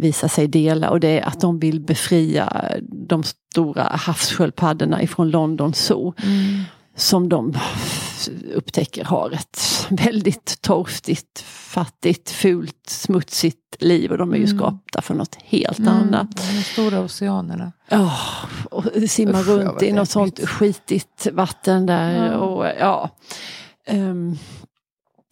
visar 0.03 0.29
sig 0.29 0.47
dela 0.49 0.91
och 0.91 1.01
det 1.01 1.21
är 1.21 1.27
att 1.29 1.41
de 1.41 1.59
vill 1.59 1.81
befria 1.81 2.65
de 3.09 3.23
stora 3.23 3.83
havssköldpaddorna 3.83 5.03
ifrån 5.03 5.31
London 5.31 5.75
Zoo. 5.75 6.15
Mm. 6.23 6.63
Som 6.97 7.29
de 7.29 7.55
upptäcker 8.55 9.05
har 9.05 9.31
ett 9.31 9.87
väldigt 9.91 10.63
torftigt, 10.63 11.41
fattigt, 11.47 12.31
fult, 12.31 12.77
smutsigt 12.89 13.77
liv 13.81 14.11
och 14.13 14.19
de 14.19 14.33
är 14.33 14.37
ju 14.37 14.45
Mm. 14.45 14.59
skapta 14.59 15.03
för 15.03 15.15
något 15.15 15.37
helt 15.45 15.79
Mm, 15.79 15.95
annat. 15.95 16.37
De 16.37 16.63
stora 16.63 17.01
oceanerna. 17.01 17.73
Ja, 17.89 18.13
och 18.71 18.85
simma 19.09 19.41
Usch, 19.41 19.49
ja, 19.49 19.55
runt 19.55 19.83
i 19.83 19.93
något 19.93 20.11
sånt 20.11 20.49
skitigt 20.49 21.27
vatten 21.33 21.87
där. 21.87 22.27
Ja. 22.27 22.37
Och, 22.39 22.67
ja. 22.81 23.11
Ehm, 23.87 24.39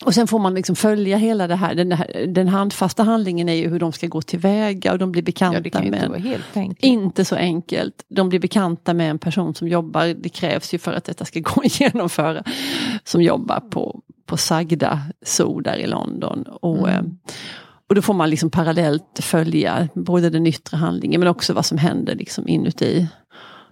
och 0.05 0.15
sen 0.15 0.27
får 0.27 0.39
man 0.39 0.55
liksom 0.55 0.77
följa 0.77 1.17
hela 1.17 1.47
det 1.47 1.55
här. 1.57 1.75
Den, 1.75 1.93
här. 1.93 2.27
den 2.27 2.49
handfasta 2.49 3.03
handlingen 3.03 3.49
är 3.49 3.55
ju 3.55 3.69
hur 3.69 3.79
de 3.79 3.93
ska 3.93 4.07
gå 4.07 4.23
tillväga 4.23 4.93
och 4.93 4.99
de 4.99 5.13
blir 5.13 5.23
bekanta 5.23 5.57
Ja, 5.57 5.61
med 5.91 6.01
inte 6.01 6.87
inte 6.87 7.25
så 7.25 7.37
enkelt. 7.37 8.05
De 8.09 8.29
blir 8.29 8.41
bekanta 8.41 8.95
med 8.95 9.11
en 9.11 9.19
person 9.19 9.55
som 9.55 9.69
jobbar, 9.69 10.07
det 10.07 10.29
krävs 10.29 10.75
ju 10.75 10.79
för 10.79 10.93
att 10.93 11.05
detta 11.05 11.25
ska 11.25 11.41
gå 11.41 11.61
att 11.65 11.81
genomföra, 11.81 12.45
som 13.05 13.23
jobbar 13.23 13.61
på, 13.61 14.01
på 14.27 14.37
Sagda 14.37 15.01
Zoo 15.23 15.61
där 15.61 15.77
i 15.77 15.87
London. 15.87 16.43
Och, 16.43 16.89
Mm. 16.89 17.07
eh, 17.07 17.13
och 17.89 17.95
då 17.95 18.03
får 18.03 18.15
man 18.15 18.31
liksom 18.31 18.51
parallellt 18.51 19.19
följa 19.23 19.89
både 19.95 20.31
den 20.31 20.47
yttre 20.47 20.77
handlingen 20.77 21.21
men 21.21 21.29
också 21.29 21.53
vad 21.53 21.67
som 21.67 21.79
händer 21.79 22.15
liksom 22.15 22.49
inuti 22.49 23.07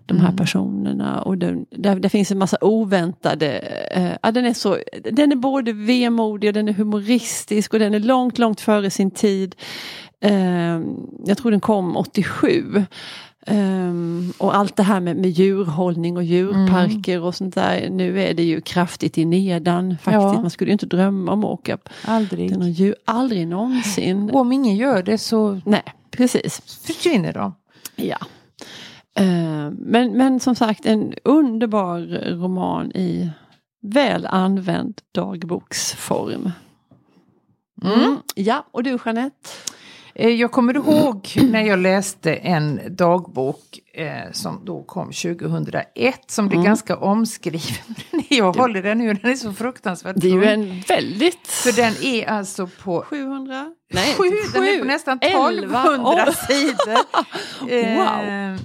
de 0.09 0.19
här 0.19 0.27
Mm. 0.29 0.37
personerna. 0.37 1.23
Och 1.23 1.39
den, 1.39 1.67
där, 1.71 1.97
där 1.97 2.09
finns 2.09 2.31
en 2.31 2.39
massa 2.39 2.57
oväntade, 2.61 3.59
eh, 3.93 4.13
ja, 4.23 4.31
den, 4.31 4.45
är 4.45 4.55
så, 4.55 4.79
den 5.13 5.33
är 5.33 5.37
både 5.37 5.73
vemodig 5.73 6.49
och 6.49 6.55
den 6.55 6.69
är 6.69 6.73
humoristisk 6.73 7.73
och 7.75 7.79
den 7.81 7.95
är 7.95 8.01
långt, 8.01 8.39
långt 8.39 8.61
före 8.61 8.91
sin 8.91 9.11
tid. 9.11 9.55
Eh, 10.21 10.81
jag 11.25 11.39
tror 11.39 11.51
den 11.51 11.61
kom 11.61 11.97
87. 11.97 12.85
Um, 13.51 14.33
och 14.39 14.57
allt 14.57 14.77
det 14.77 14.83
här 14.83 15.01
med, 15.01 15.17
med 15.17 15.31
djurhållning 15.31 16.17
och 16.17 16.25
djurparker 16.25 17.23
och 17.23 17.35
sånt 17.35 17.55
där. 17.55 17.89
Nu 17.91 18.23
är 18.23 18.35
det 18.35 18.43
ju 18.43 18.61
kraftigt 18.61 19.19
i 19.19 19.25
nedan 19.25 19.97
faktiskt. 20.03 20.23
Ja. 20.23 20.41
Man 20.41 20.51
skulle 20.51 20.69
ju 20.69 20.73
inte 20.73 20.87
drömma 20.87 21.33
om 21.33 21.45
att 21.45 21.51
åka 21.51 21.79
Aldrig. 22.05 22.49
till 22.49 22.59
någon 22.59 22.73
djur. 22.73 22.95
Aldrig 23.05 23.49
någonsin. 23.49 24.31
Och 24.31 24.41
om 24.41 24.53
ingen 24.53 24.77
gör 24.77 25.03
det 25.03 25.19
så 25.19 25.61
Nej, 25.65 25.83
precis. 26.11 26.83
försvinner 26.87 27.33
de. 27.33 27.55
Ja. 27.97 28.19
Eh, 29.19 29.71
men, 29.79 30.13
men 30.17 30.41
som 30.41 30.55
sagt 30.55 30.87
en 30.87 31.15
underbar 31.25 32.01
roman 32.37 32.93
i 32.93 33.31
väl 33.83 34.27
använd 34.27 35.01
dagboksform. 35.15 36.51
Mm. 37.85 38.17
Ja, 38.35 38.65
och 38.71 38.83
du 38.83 38.99
Jeanette? 39.05 39.49
Eh, 40.15 40.29
Jag 40.31 40.53
kommer 40.53 40.77
ihåg 40.77 41.29
när 41.51 41.63
jag 41.63 41.79
läste 41.79 42.35
en 42.35 42.81
dagbok 42.91 43.79
eh, 43.95 44.33
som 44.33 44.61
då 44.65 44.83
kom 44.83 45.07
2001 45.13 46.31
som 46.31 46.49
blev 46.49 46.59
Mm. 46.59 46.67
ganska 46.67 46.97
omskriven. 46.97 47.95
jag 48.29 48.53
håller 48.57 48.83
den 48.83 48.99
nu, 48.99 49.15
den 49.15 49.31
är 49.31 49.35
så 49.37 49.53
fruktansvärt 49.53 50.17
Det 50.19 50.29
är 50.29 50.33
ju 50.33 50.45
en 50.45 50.81
väldigt... 50.81 51.47
För 51.47 51.73
den 51.73 51.95
är 52.03 52.27
alltså 52.27 52.69
på 52.83 53.03
700? 53.03 53.73
sju, 54.17 54.25
den 54.53 54.63
är 54.65 54.79
på 54.79 54.85
nästan 54.85 55.19
1200 55.23 55.89
Elva. 55.89 56.33
sidor. 56.49 56.99
Wow. 57.97 58.29
Eh, 58.29 58.61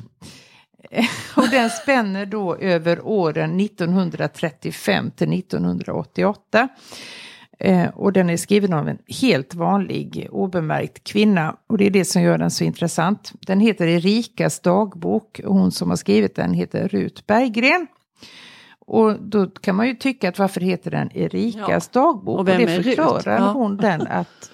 och 1.36 1.50
den 1.52 1.70
spänner 1.70 2.26
då 2.26 2.56
över 2.56 3.08
åren 3.08 3.60
1935 3.60 5.12
till 5.12 5.34
1988. 5.40 6.68
Eh, 7.60 7.90
och 7.90 8.14
den 8.14 8.30
är 8.30 8.38
skriven 8.38 8.74
av 8.74 8.90
en 8.90 8.98
helt 9.22 9.54
vanlig 9.56 10.28
obemärkt 10.32 11.04
kvinna. 11.04 11.56
Och 11.68 11.78
det 11.78 11.86
är 11.86 11.90
det 11.90 12.06
som 12.06 12.22
gör 12.22 12.38
den 12.38 12.52
så 12.52 12.64
intressant. 12.64 13.32
Den 13.48 13.60
heter 13.60 13.88
Erikas 13.88 14.60
dagbok 14.60 15.42
och 15.46 15.56
hon 15.56 15.72
som 15.72 15.90
har 15.90 15.98
skrivit 15.98 16.36
den 16.36 16.54
heter 16.54 16.88
Rut 16.88 17.28
Berggren. 17.28 17.88
Och 18.86 19.22
då 19.22 19.48
kan 19.48 19.76
man 19.76 19.88
ju 19.88 19.96
tycka 19.96 20.30
att 20.30 20.40
varför 20.40 20.62
heter 20.62 20.92
den 20.92 21.18
Erikas 21.18 21.88
dagbok? 21.88 22.34
Och 22.34 22.40
Och, 22.40 22.46
det 22.46 22.84
förklarar 22.84 23.38
Ja. 23.38 23.52
hon 23.52 23.78
den 23.78 24.02
att 24.08 24.52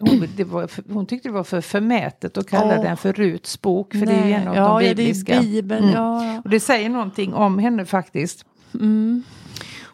hon, 0.00 0.28
var, 0.50 0.92
hon 0.92 1.06
tyckte 1.06 1.28
det 1.28 1.32
var 1.32 1.44
för 1.44 1.60
förmätet 1.60 2.38
att 2.38 2.50
kalla 2.50 2.76
Åh. 2.76 2.82
den 2.82 2.96
för 2.96 3.12
Ruts 3.12 3.62
bok. 3.62 3.92
För 3.92 4.06
det 4.06 4.12
är 4.12 4.26
ju 4.26 4.32
en 4.32 4.48
av 4.48 4.56
ja, 4.56 4.62
de 4.62 4.72
ja, 4.72 4.78
det 4.78 4.88
är 4.88 4.94
bibliska. 4.94 5.40
Bibeln. 5.40 5.84
Mm. 5.84 5.94
Ja. 5.94 6.40
Och 6.44 6.50
det 6.50 6.60
säger 6.60 6.88
någonting 6.88 7.34
om 7.34 7.58
henne 7.58 7.84
faktiskt. 7.84 8.44
Mm. 8.74 9.22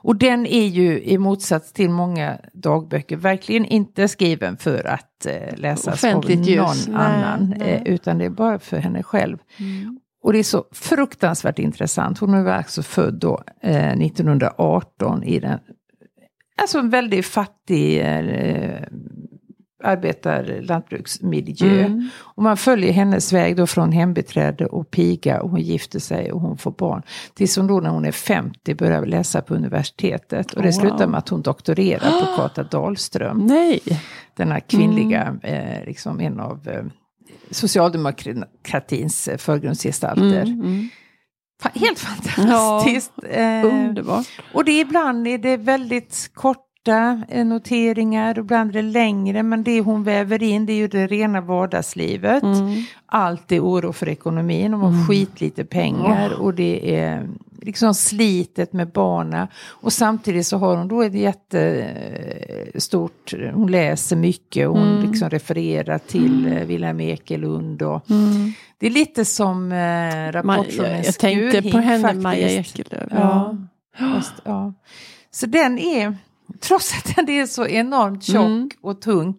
Och 0.04 0.16
den 0.16 0.46
är 0.46 0.66
ju 0.66 1.02
i 1.02 1.18
motsats 1.18 1.72
till 1.72 1.90
många 1.90 2.38
dagböcker 2.52 3.16
verkligen 3.16 3.64
inte 3.64 4.08
skriven 4.08 4.56
för 4.56 4.86
att 4.86 5.26
eh, 5.26 5.56
läsas 5.56 5.94
Offentligt 5.94 6.38
av 6.40 6.44
ljus. 6.48 6.86
någon 6.88 6.96
Nej, 6.96 7.06
annan. 7.06 7.54
nej. 7.58 7.82
Eh, 7.86 7.92
utan 7.94 8.18
det 8.18 8.24
är 8.24 8.30
bara 8.30 8.58
för 8.58 8.76
henne 8.76 9.02
själv. 9.02 9.38
Mm. 9.56 10.00
Och 10.22 10.32
det 10.32 10.38
är 10.38 10.42
så 10.42 10.64
fruktansvärt 10.72 11.58
intressant. 11.58 12.18
Hon 12.18 12.44
var 12.44 12.52
alltså 12.52 12.82
född 12.82 13.14
då 13.14 13.42
eh, 13.62 13.92
1918 13.92 15.22
i 15.22 15.40
den, 15.40 15.58
alltså 16.62 16.78
en 16.78 16.90
väldigt 16.90 17.26
fattig 17.26 18.00
eh, 18.00 18.82
arbetar 19.84 20.58
lantbruksmiljö. 20.62 21.84
Mm. 21.84 22.08
Och 22.16 22.42
man 22.42 22.56
följer 22.56 22.92
hennes 22.92 23.32
väg 23.32 23.56
då 23.56 23.66
från 23.66 23.92
hembiträde 23.92 24.66
och 24.66 24.90
piga 24.90 25.40
och 25.42 25.50
hon 25.50 25.60
gifter 25.60 25.98
sig 25.98 26.32
och 26.32 26.40
hon 26.40 26.58
får 26.58 26.70
barn. 26.70 27.02
Tills 27.34 27.56
hon 27.56 27.66
då 27.66 27.80
när 27.80 27.90
hon 27.90 28.04
är 28.04 28.12
50 28.12 28.74
börjar 28.74 29.06
läsa 29.06 29.40
på 29.42 29.54
universitetet. 29.54 30.52
Och 30.52 30.62
det 30.62 30.68
Wow. 30.68 30.72
slutar 30.80 31.06
med 31.06 31.18
att 31.18 31.28
hon 31.28 31.42
doktorerar 31.42 32.10
på 32.20 32.26
Kata 32.36 32.62
Dahlström. 32.62 33.38
Nej. 33.38 33.80
Denna 34.36 34.60
kvinnliga, 34.60 35.36
eh, 35.42 35.86
liksom 35.86 36.20
en 36.20 36.40
av 36.40 36.68
eh, 36.68 36.84
socialdemokratins 37.50 39.28
eh, 39.28 39.36
förgrundsgestalter. 39.36 40.42
Mm, 40.42 40.60
mm. 40.60 40.88
Helt 41.74 41.98
fantastiskt. 42.08 43.12
Eh, 43.30 43.64
Underbart. 43.64 44.26
och 44.54 44.64
det 44.64 44.72
är 44.72 44.80
ibland 44.80 45.26
är 45.28 45.38
det 45.38 45.56
väldigt 45.56 46.30
korta 46.84 47.24
noteringar, 47.44 48.38
ibland 48.38 48.70
är 48.70 48.74
det 48.74 48.82
längre, 48.82 49.42
men 49.42 49.64
det 49.64 49.80
hon 49.80 50.04
väver 50.04 50.42
in 50.42 50.66
det 50.66 50.72
är 50.72 50.76
ju 50.76 50.88
det 50.88 51.06
rena 51.06 51.40
vardagslivet. 51.40 52.42
Mm. 52.42 52.82
Allt 53.06 53.52
är 53.52 53.60
oro 53.60 53.92
för 53.92 54.08
ekonomin, 54.08 54.70
de 54.70 54.80
har 54.80 55.06
skitlite 55.08 55.64
pengar 55.64 56.40
och 56.40 56.54
det 56.54 56.96
är 56.96 57.28
liksom 57.62 57.94
slitet 57.94 58.72
med 58.72 58.88
barna. 58.88 59.48
Och 59.68 59.92
samtidigt 59.92 60.46
så 60.46 60.58
har 60.58 60.76
hon 60.76 60.88
då 60.88 61.02
ett 61.02 61.14
jättestort, 62.24 63.34
hon 63.54 63.70
läser 63.70 64.16
mycket 64.16 64.68
och 64.68 64.78
hon 64.78 64.88
Mm. 64.96 65.10
liksom 65.10 65.30
refererar 65.30 65.98
till 65.98 66.46
eh, 66.52 66.64
Wilhelm 66.64 67.00
Ekelund 67.00 67.82
och 67.82 68.10
Mm. 68.10 68.52
det 68.78 68.86
är 68.86 68.90
lite 68.90 69.24
som 69.24 69.72
eh, 69.72 70.32
Rapport 70.32 70.72
från 70.72 70.86
en 70.86 71.02
jag, 71.04 71.18
tänkte 71.18 71.62
på 71.62 71.78
henne, 71.78 72.02
faktiskt. 72.02 72.22
Maja 72.22 72.48
Ekelöf. 72.50 73.08
Ja. 73.10 73.56
Fast, 73.98 74.32
ja. 74.44 74.72
Så 75.30 75.46
den 75.46 75.78
är, 75.78 76.16
trots 76.60 76.94
att 76.98 77.16
den 77.16 77.28
är 77.28 77.46
så 77.46 77.66
enormt 77.66 78.22
tjock 78.24 78.44
Mm. 78.46 78.68
och 78.80 79.00
tung, 79.00 79.34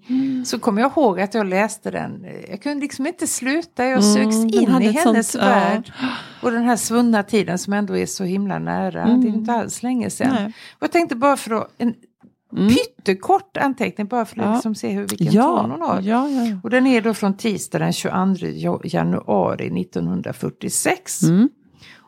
så 0.45 0.59
kommer 0.59 0.81
jag 0.81 0.91
ihåg 0.91 1.19
att 1.21 1.33
jag 1.33 1.47
läste 1.47 1.91
den. 1.91 2.25
Jag 2.49 2.61
kunde 2.61 2.81
liksom 2.81 3.07
inte 3.07 3.27
sluta, 3.27 3.85
jag 3.85 4.03
Mm, 4.03 4.31
den 4.51 4.61
in 4.61 4.81
i 4.81 4.91
hennes 4.91 5.31
sånt- 5.31 5.43
ja. 5.43 5.49
värld. 5.49 5.93
Och 6.41 6.51
den 6.51 6.63
här 6.63 6.75
svunna 6.75 7.23
tiden 7.23 7.57
som 7.57 7.73
ändå 7.73 7.97
är 7.97 8.05
så 8.05 8.23
himla 8.23 8.59
nära. 8.59 9.03
Mm. 9.03 9.21
Det 9.21 9.27
är 9.27 9.29
inte 9.29 9.51
alls 9.53 9.83
länge 9.83 10.09
sedan. 10.09 10.33
Nej. 10.33 10.45
Och 10.45 10.83
jag 10.83 10.91
tänkte 10.91 11.15
bara 11.15 11.37
för 11.37 11.51
att, 11.61 11.71
en 11.77 11.93
Mm. 12.57 12.69
pyttekort 12.69 13.57
anteckning 13.57 14.07
bara 14.07 14.25
för 14.25 14.39
att 14.39 14.45
Ja. 14.45 14.53
liksom 14.53 14.75
se 14.75 14.89
hur, 14.89 15.07
vilken 15.07 15.31
Ja, 15.31 15.57
ton 15.61 15.71
hon 15.71 15.81
har. 15.81 16.01
ja, 16.01 16.29
ja, 16.29 16.43
ja. 16.45 16.57
Och 16.63 16.69
den 16.69 16.87
är 16.87 17.01
då 17.01 17.13
från 17.13 17.37
tisdag 17.37 17.79
den 17.79 17.93
22 17.93 18.35
jo- 18.53 18.81
januari 18.83 19.69
1946. 19.69 21.23
Mm. 21.23 21.49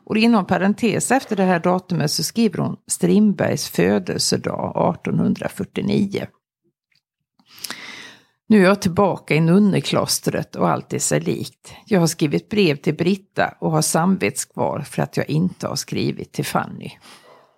Och 0.10 0.18
inom 0.18 0.46
parentes 0.46 1.12
efter 1.12 1.36
det 1.36 1.44
här 1.44 1.60
datumet 1.60 2.12
så 2.12 2.24
skriver 2.24 2.60
hon 2.60 2.76
Strindbergs 2.88 3.70
födelsedag 3.70 4.94
1849. 4.96 6.28
Nu 8.50 8.60
är 8.62 8.64
jag 8.64 8.82
tillbaka 8.82 9.36
i 9.36 9.40
nunneklostret 9.40 10.56
och 10.56 10.70
allt 10.70 10.94
är 10.94 11.00
sig 11.00 11.20
likt. 11.20 11.74
Jag 11.86 12.00
har 12.00 12.08
skrivit 12.08 12.50
brev 12.50 12.76
till 12.76 12.96
Britta 12.96 13.54
och 13.60 13.72
har 13.72 13.82
samvetskval 13.82 14.84
för 14.84 15.02
att 15.02 15.18
jag 15.18 15.30
inte 15.30 15.68
har 15.68 15.76
skrivit 15.76 16.32
till 16.32 16.46
Fanny. 16.46 16.92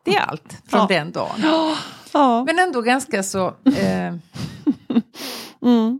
Det 0.05 0.15
är 0.15 0.21
allt 0.21 0.57
från 0.67 0.79
Ja. 0.79 0.87
den 0.87 1.11
dagen. 1.11 1.75
Ja. 2.13 2.43
Men 2.45 2.59
ändå 2.59 2.81
ganska 2.81 3.23
så... 3.23 3.47
Eh, 3.47 4.13
Mm. 5.61 5.99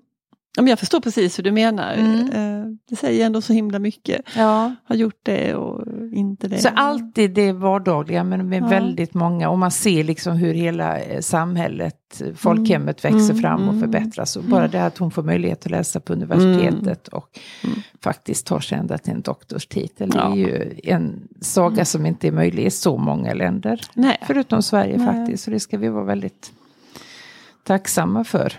Ja, 0.56 0.62
men 0.62 0.70
jag 0.70 0.80
förstår 0.80 1.00
precis 1.00 1.40
hur 1.40 1.44
du 1.44 1.52
menar. 1.52 1.94
Mm. 1.94 2.30
Eh, 2.30 2.66
Det 2.90 2.96
säger 2.96 3.26
ändå 3.26 3.42
så 3.42 3.54
himla 3.54 3.80
mycket. 3.80 4.22
ja. 4.36 4.76
Har 4.84 4.96
gjort 4.96 5.20
det 5.24 5.56
och 5.56 5.88
inte 6.14 6.48
det. 6.48 6.58
Så 6.58 6.70
alltid 6.76 7.32
det 7.32 7.52
vardagliga 7.52 8.24
men 8.24 8.50
med 8.50 8.64
Ja. 8.64 8.68
väldigt 8.68 9.14
många 9.14 9.50
och 9.50 9.58
man 9.60 9.72
ser 9.72 10.04
liksom 10.04 10.38
hur 10.38 10.54
hela 10.54 11.00
eh, 11.00 11.20
samhället, 11.22 12.22
folkhemmet 12.36 13.06
växer 13.06 13.30
Mm, 13.32 13.42
fram 13.42 13.62
och 13.68 13.74
mm. 13.74 13.80
förbättras. 13.80 14.36
Och 14.36 14.44
bara 14.44 14.68
det 14.68 14.86
att 14.86 14.98
hon 14.98 15.12
får 15.12 15.24
möjlighet 15.24 15.66
att 15.66 15.72
läsa 15.72 16.00
på 16.00 16.14
universitetet 16.14 17.08
och 17.08 17.40
Mm. 17.64 17.80
faktiskt 18.04 18.48
tar 18.48 18.60
sig 18.60 18.78
ända 18.78 18.98
till 18.98 19.14
en 19.14 19.22
doktorstitel. 19.22 20.12
Ja. 20.16 20.30
Det 20.30 20.42
är 20.42 20.48
ju 20.48 20.80
en 20.84 21.28
saga 21.42 21.86
som 21.86 22.06
inte 22.06 22.28
är 22.28 22.32
möjlig 22.32 22.66
i 22.66 22.70
så 22.72 22.98
många 22.98 23.34
länder. 23.34 23.82
Nej. 23.94 24.18
Förutom 24.28 24.62
Sverige 24.64 24.98
Nej. 24.98 25.06
faktiskt. 25.06 25.44
Så 25.44 25.52
det 25.52 25.60
ska 25.60 25.78
vi 25.78 25.90
vara 25.90 26.04
väldigt 26.06 26.52
tacksamma 27.64 28.24
för. 28.24 28.54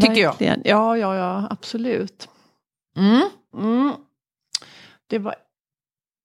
Tycker 0.00 0.20
jag. 0.20 0.34
Ja, 0.64 0.96
ja, 0.96 1.16
ja, 1.16 1.46
absolut. 1.50 2.28
Mm. 2.96 3.22
Mm. 3.56 3.92
Det 5.06 5.18
var 5.18 5.34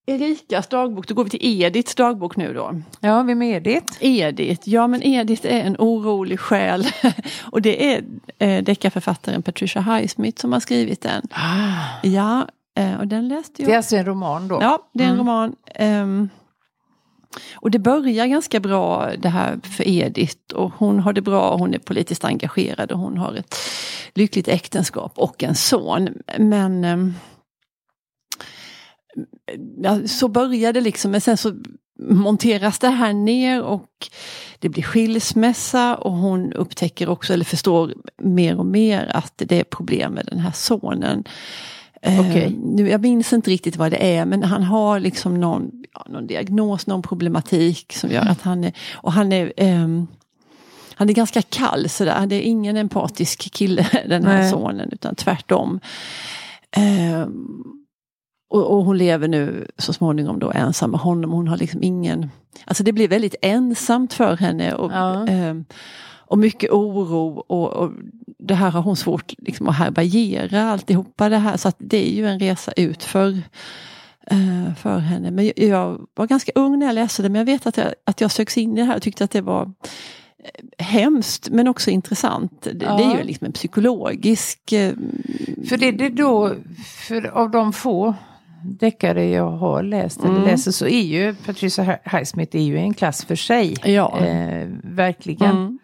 Erikas 0.08 0.68
dagbok, 0.68 1.08
då 1.08 1.14
går 1.16 1.24
vi 1.24 1.30
till 1.30 1.62
Ediths 1.64 1.96
dagbok 1.96 2.36
nu 2.38 2.54
då. 2.54 2.82
Ja, 3.00 3.24
vem 3.24 3.42
är 3.42 3.60
det? 3.60 3.82
Edith, 4.00 4.70
ja 4.70 4.88
men 4.88 5.04
Edith 5.04 5.46
är 5.46 5.62
en 5.62 5.76
orolig 5.80 6.40
själ. 6.40 6.88
och 7.52 7.62
det 7.62 7.94
är 7.94 8.04
eh, 8.40 8.64
deckarförfattaren 8.64 9.42
Patricia 9.44 9.82
Highsmith 9.82 10.42
som 10.42 10.54
har 10.54 10.60
skrivit 10.60 11.02
den. 11.02 11.22
Ja, 12.04 12.48
eh, 12.76 13.00
och 13.00 13.08
den 13.08 13.28
läste 13.28 13.62
jag. 13.62 13.70
Det 13.70 13.74
är 13.74 13.78
alltså 13.78 13.96
en 13.96 14.06
roman 14.06 14.48
då? 14.48 14.58
Ja, 14.62 14.90
det 14.94 15.04
är 15.04 15.08
en 15.08 15.14
Mm. 15.14 15.20
roman. 15.28 15.56
ehm, 15.76 16.30
och 17.54 17.72
det 17.72 17.80
börjar 17.80 18.28
ganska 18.28 18.60
bra 18.60 19.12
det 19.18 19.30
här 19.30 19.60
för 19.64 19.88
Edith 19.88 20.54
och 20.54 20.74
hon 20.78 21.00
har 21.00 21.14
det 21.14 21.22
bra, 21.22 21.56
hon 21.58 21.74
är 21.74 21.80
politiskt 21.80 22.26
engagerad 22.26 22.92
och 22.92 23.00
hon 23.00 23.18
har 23.18 23.34
ett 23.34 23.56
lyckligt 24.14 24.48
äktenskap 24.48 25.14
och 25.16 25.44
en 25.44 25.56
son. 25.56 26.10
Men 26.38 26.84
ehm, 26.84 27.14
ja, 29.78 30.08
så 30.08 30.28
börjar 30.28 30.74
det 30.74 30.82
liksom, 30.82 31.12
men 31.12 31.22
sen 31.22 31.38
så 31.38 31.54
monteras 32.00 32.80
det 32.80 32.90
här 32.90 33.14
ner 33.14 33.62
och 33.62 33.90
det 34.60 34.70
blir 34.70 34.84
skilsmässa 34.84 35.96
och 35.96 36.14
hon 36.14 36.54
upptäcker 36.54 37.10
också, 37.10 37.34
eller 37.34 37.46
förstår 37.46 37.94
mer 38.18 38.60
och 38.60 38.66
mer 38.66 39.12
att 39.14 39.34
det 39.36 39.60
är 39.60 39.64
problem 39.64 40.14
med 40.14 40.26
den 40.26 40.40
här 40.40 40.52
sonen. 40.52 41.24
Eh, 42.06 42.52
nu, 42.64 42.90
jag 42.90 43.02
minns 43.02 43.34
inte 43.34 43.52
riktigt 43.52 43.76
vad 43.76 43.92
det 43.92 44.16
är 44.16 44.26
men 44.26 44.44
han 44.44 44.64
har 44.64 45.00
liksom 45.00 45.40
någon, 45.40 45.72
ja, 45.94 46.06
någon 46.10 46.28
diagnos, 46.28 46.88
någon 46.88 47.02
problematik 47.02 47.94
som 47.94 48.10
gör 48.12 48.26
att 48.26 48.42
han 48.42 48.64
är, 48.64 48.74
och 48.94 49.12
han 49.14 49.32
är 49.32 49.54
ehm, 49.58 50.08
han 50.98 51.10
är 51.10 51.14
ganska 51.14 51.42
kall 51.42 51.90
sådär, 51.90 52.26
det 52.26 52.36
är 52.36 52.42
ingen 52.42 52.78
empatisk 52.78 53.52
kille 53.54 53.88
den 54.08 54.26
här 54.26 54.38
Nej. 54.38 54.52
sonen 54.52 54.90
utan 54.92 55.16
tvärtom. 55.16 55.80
Ehm, 56.72 57.64
och, 58.50 58.78
och 58.78 58.86
hon 58.86 58.98
lever 58.98 59.28
nu 59.28 59.68
så 59.78 59.94
småningom 59.94 60.40
då 60.40 60.52
ensam 60.52 60.92
med 60.92 61.00
honom. 61.00 61.32
Hon 61.32 61.48
har 61.48 61.58
liksom 61.58 61.84
ingen... 61.84 62.30
Alltså 62.66 62.84
det 62.84 62.94
blir 62.94 63.08
väldigt 63.08 63.36
ensamt 63.42 64.14
för 64.14 64.38
henne. 64.38 64.74
Och, 64.74 64.92
Ja. 64.92 65.28
ehm, 65.28 65.66
och 66.28 66.38
mycket 66.38 66.70
oro 66.72 67.44
och, 67.48 67.74
och 67.74 67.92
det 68.40 68.56
här 68.56 68.70
har 68.72 68.82
hon 68.82 68.96
svårt 68.96 69.34
liksom, 69.38 69.68
att 69.70 69.76
härbärgera 69.76 70.64
alltihopa 70.72 71.30
det 71.30 71.38
här. 71.38 71.58
Så 71.58 71.68
att 71.68 71.76
det 71.80 72.08
är 72.10 72.14
ju 72.16 72.28
en 72.28 72.40
resa 72.40 72.72
ut 72.72 73.04
för, 73.04 73.30
eh, 74.32 74.74
för 74.78 74.98
henne. 75.00 75.32
Men 75.32 75.46
jag, 75.46 75.54
jag 75.58 76.00
var 76.16 76.28
ganska 76.28 76.52
ung 76.56 76.80
när 76.80 76.86
jag 76.86 76.94
läste 76.96 77.24
det 77.24 77.30
men 77.30 77.40
jag 77.40 77.46
vet 77.46 77.68
att 77.68 77.78
jag, 77.78 77.94
att 78.06 78.22
jag 78.22 78.32
söks 78.32 78.58
in 78.58 78.78
i 78.78 78.82
det 78.82 78.86
här 78.88 78.96
och 78.96 79.02
tyckte 79.02 79.24
att 79.24 79.32
det 79.32 79.42
var 79.42 79.62
eh, 79.64 80.86
hemskt 80.86 81.50
men 81.50 81.68
också 81.68 81.90
intressant. 81.92 82.62
Det, 82.62 82.72
det 82.74 82.86
är 82.86 83.00
Ja. 83.00 83.18
ju 83.18 83.24
liksom 83.24 83.46
en 83.46 83.54
psykologisk... 83.54 84.72
eh, 84.72 84.94
För 85.70 85.78
det, 85.78 85.92
det 85.92 86.06
är 86.06 86.10
då, 86.10 86.54
för 87.08 87.26
av 87.28 87.52
de 87.52 87.74
få 87.74 88.14
deckare 88.80 89.30
jag 89.30 89.52
har 89.52 89.84
läst 89.84 90.20
eller 90.20 90.30
Mm. 90.30 90.44
läser 90.44 90.72
så 90.72 90.88
är 90.88 91.02
ju 91.02 91.36
Patricia 91.46 92.00
Highsmith 92.04 92.58
är 92.58 92.62
ju 92.62 92.78
en 92.78 92.94
klass 92.94 93.26
för 93.26 93.36
sig. 93.36 93.76
Ja. 93.84 94.20
Eh, 94.20 94.68
verkligen. 94.84 95.52
Mm. 95.58 95.80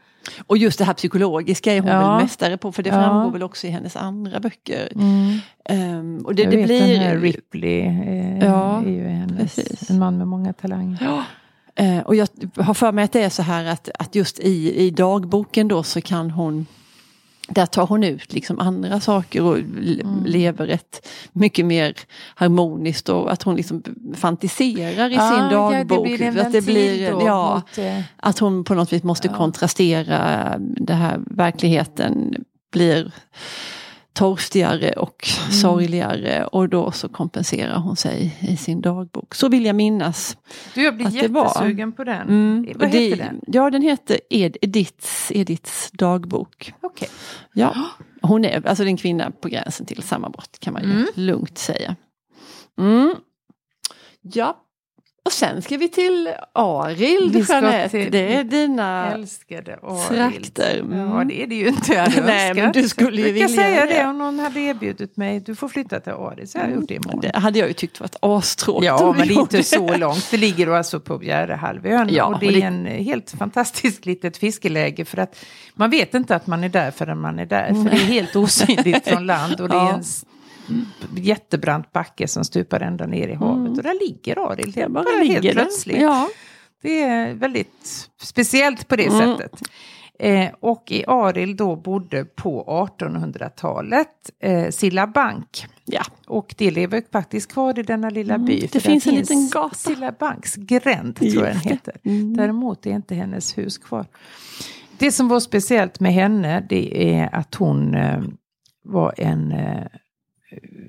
Och 0.48 0.58
just 0.58 0.80
det 0.80 0.86
här 0.86 0.94
psykologiska 0.94 1.74
är 1.74 1.80
hon 1.82 1.90
Ja. 1.90 2.00
väl 2.14 2.24
mästare 2.24 2.58
på 2.58 2.72
för 2.72 2.84
det 2.84 2.90
Ja. 2.90 2.96
framgår 2.96 3.32
väl 3.32 3.44
också 3.44 3.68
i 3.68 3.70
hennes 3.70 3.96
andra 3.96 4.40
böcker. 4.40 4.92
Mm. 4.96 5.40
Ehm, 5.66 6.22
och 6.26 6.36
det, 6.36 6.42
jag 6.44 6.52
det 6.52 6.58
vet 6.58 6.66
blir... 6.66 6.88
den 6.94 7.00
här 7.00 7.18
Ripley 7.18 7.80
eh, 7.82 8.46
Ja, 8.46 8.82
är 8.86 8.90
ju 8.90 9.08
hennes, 9.08 9.56
precis. 9.56 9.90
en 9.90 10.00
man 10.00 10.18
med 10.18 10.28
många 10.28 10.54
talanger. 10.54 10.98
Ja. 11.02 11.24
Eh, 11.84 12.00
och 12.00 12.16
jag 12.16 12.28
har 12.58 12.74
för 12.74 12.92
mig 12.92 13.04
att 13.04 13.12
det 13.12 13.24
är 13.24 13.30
så 13.30 13.42
här 13.42 13.66
att, 13.66 13.90
att 14.00 14.16
just 14.16 14.40
i, 14.40 14.76
i 14.86 14.90
dagboken 14.90 15.68
då 15.68 15.84
så 15.84 16.02
kan 16.02 16.32
hon 16.32 16.66
där 17.54 17.66
tar 17.66 17.88
hon 17.88 18.04
ut 18.04 18.34
liksom 18.34 18.60
andra 18.60 19.00
saker 19.00 19.44
och 19.44 19.58
Mm. 19.58 20.24
lever 20.26 20.68
ett 20.68 21.08
mycket 21.32 21.66
mer 21.66 21.94
harmoniskt 22.36 23.10
och 23.10 23.32
att 23.32 23.44
hon 23.44 23.56
liksom 23.56 23.84
fantiserar 24.16 25.10
i 25.10 25.14
sin 25.14 25.20
Ja, 25.22 25.50
dagbok. 25.52 26.08
Ja, 26.08 26.12
det 26.12 26.18
blir 26.32 26.42
att, 26.42 26.52
det 26.52 26.62
blir, 26.62 27.26
ja, 27.26 27.56
mot, 27.56 27.78
eh, 27.78 28.02
att 28.16 28.40
hon 28.40 28.64
på 28.64 28.74
något 28.76 28.94
vis 28.94 29.04
måste 29.04 29.28
Ja. 29.28 29.34
kontrastera 29.38 30.56
det 30.60 30.94
här 30.94 31.20
verkligheten 31.26 32.36
blir 32.72 33.12
torstigare 34.14 34.92
och 34.92 35.28
Mm. 35.42 35.52
sorgligare 35.52 36.46
och 36.46 36.70
då 36.70 36.92
så 36.92 37.10
kompenserar 37.10 37.78
hon 37.80 37.96
sig 37.96 38.38
i 38.42 38.58
sin 38.58 38.82
dagbok. 38.82 39.36
Så 39.36 39.50
vill 39.50 39.66
jag 39.66 39.76
minnas. 39.76 40.38
Du, 40.76 40.84
jag 40.84 40.96
blir 40.96 41.08
Att 41.08 41.14
jättesugen 41.14 41.92
på 41.92 42.04
den. 42.04 42.22
Mm. 42.30 42.68
Vad 42.76 42.92
det- 42.92 42.98
heter 43.00 43.18
den? 43.24 43.42
Ja 43.48 43.70
den 43.70 43.82
heter 43.82 44.20
Ed, 44.30 44.58
Ediths, 44.62 45.32
Ediths 45.32 45.92
dagbok. 45.92 46.74
Okej. 46.82 47.10
Ja, 47.54 47.76
hon 48.22 48.46
är 48.46 48.68
alltså 48.68 48.84
det 48.84 48.88
är 48.88 48.92
en 48.92 48.98
kvinna 48.98 49.32
på 49.32 49.48
gränsen 49.50 49.86
till 49.86 50.04
sammanbrott 50.04 50.60
kan 50.60 50.74
man 50.74 50.84
ju 50.84 50.92
Mm. 50.92 51.08
lugnt 51.16 51.58
säga. 51.58 51.96
Mm. 52.80 53.16
Ja, 54.22 54.58
och 55.26 55.32
sen 55.32 55.62
ska 55.62 55.78
vi 55.78 55.88
till 55.90 56.30
Arild 56.54 57.34
Vi 57.36 57.46
Jeanette. 57.50 57.90
till- 57.90 58.12
Det 58.12 58.36
är 58.36 58.44
dina 58.44 59.14
Älskade 59.14 59.80
Arild. 59.84 60.08
trakter. 60.56 60.80
Mm. 60.80 60.98
Ja, 61.10 61.24
det 61.24 61.44
är 61.44 61.48
det 61.48 61.56
ju 61.56 61.68
inte 61.68 61.94
jag 61.94 62.04
hade 62.04 62.22
Nej, 62.26 62.54
men 62.54 62.72
du 62.72 62.90
skulle 62.90 63.22
ju 63.22 63.32
vilja 63.32 63.48
säga 63.50 63.86
det. 63.86 63.94
det 63.94 64.06
om 64.06 64.18
någon 64.18 64.40
hade 64.40 64.60
erbjudit 64.60 65.18
mig, 65.18 65.40
du 65.40 65.56
får 65.56 65.68
flytta 65.70 66.00
till 66.00 66.12
Arild, 66.14 66.50
så 66.50 66.58
jag 66.58 66.72
gjort 66.72 66.88
det 66.88 66.94
imorgon. 66.96 67.20
Det 67.22 67.38
hade 67.40 67.60
jag 67.60 67.68
ju 67.68 67.74
tyckt 67.74 68.00
varit 68.00 68.16
astråkigt. 68.20 68.86
Ja, 68.86 69.14
men 69.18 69.28
det 69.28 69.34
är 69.34 69.40
inte 69.42 69.64
så 69.64 69.96
långt. 69.98 70.28
Det 70.32 70.38
ligger 70.38 70.68
alltså 70.68 71.00
på 71.00 71.18
Bjärehalvön 71.18 72.10
Ja, 72.12 72.26
och 72.26 72.40
det 72.40 72.46
och 72.46 72.52
är 72.52 72.56
det- 72.56 72.62
en 72.62 72.86
helt 72.86 73.32
fantastiskt 73.40 74.06
litet 74.06 74.38
fiskeläge 74.38 75.06
för 75.06 75.18
att 75.18 75.36
man 75.74 75.90
vet 75.90 76.14
inte 76.14 76.36
att 76.36 76.48
man 76.48 76.64
är 76.64 76.70
där 76.70 76.92
förrän 76.92 77.18
man 77.22 77.40
är 77.40 77.46
där. 77.46 77.68
För 77.68 77.90
det 77.90 77.96
är 77.96 78.06
helt 78.06 78.36
osynligt 78.36 79.08
från 79.08 79.26
land 79.26 79.62
och 79.62 79.70
det 79.70 79.76
är 79.76 79.94
en 79.94 80.04
jättebrant 81.16 81.92
backe 81.92 82.28
som 82.28 82.46
stupar 82.46 82.80
ända 82.80 83.06
ner 83.08 83.28
i 83.28 83.34
havet. 83.34 83.78
Och 83.78 83.84
där 83.84 84.08
ligger 84.08 84.52
Arild 84.52 84.74
Det 84.76 84.82
helt, 84.82 84.94
bara 84.94 85.04
ligger 85.22 85.42
helt 85.42 85.52
plötsligt. 85.58 86.02
Ja. 86.02 86.28
Det 86.82 87.02
är 87.04 87.34
väldigt 87.34 88.10
speciellt 88.22 88.88
på 88.88 88.96
det 88.96 89.06
Mm. 89.08 89.38
sättet. 89.38 89.62
Eh, 90.20 90.50
och 90.60 90.92
i 90.92 91.04
Arild 91.08 91.58
då 91.58 91.76
bodde 91.76 92.26
på 92.26 92.64
1800-talet 92.68 94.08
eh, 94.40 94.70
Silla 94.70 95.08
Bank. 95.08 95.66
ja. 95.86 96.02
Och 96.28 96.56
det 96.58 96.72
lever 96.72 97.04
faktiskt 97.12 97.52
kvar 97.52 97.80
i 97.80 97.84
denna 97.84 98.10
lilla 98.10 98.34
Mm, 98.34 98.46
by. 98.46 98.60
det 98.60 98.68
för 98.68 98.80
där 98.80 98.90
finns 98.90 99.08
en 99.08 99.16
liten 99.16 99.50
gata. 99.50 99.76
Silla 99.76 100.12
Banks 100.20 100.56
gränd 100.56 101.16
tror 101.16 101.34
jag 101.36 101.44
den 101.44 101.60
det. 101.64 101.70
heter. 101.70 101.96
Mm. 102.06 102.38
Däremot 102.38 102.86
är 102.86 102.92
inte 102.92 103.16
hennes 103.16 103.58
hus 103.58 103.78
kvar. 103.78 104.06
Det 104.98 105.12
som 105.12 105.28
var 105.28 105.40
speciellt 105.40 106.00
med 106.00 106.14
henne 106.14 106.66
det 106.70 107.14
är 107.16 107.36
att 107.36 107.56
hon 107.56 107.96
eh, 107.96 108.22
var 108.84 109.14
en 109.18 109.52
eh, 109.52 109.84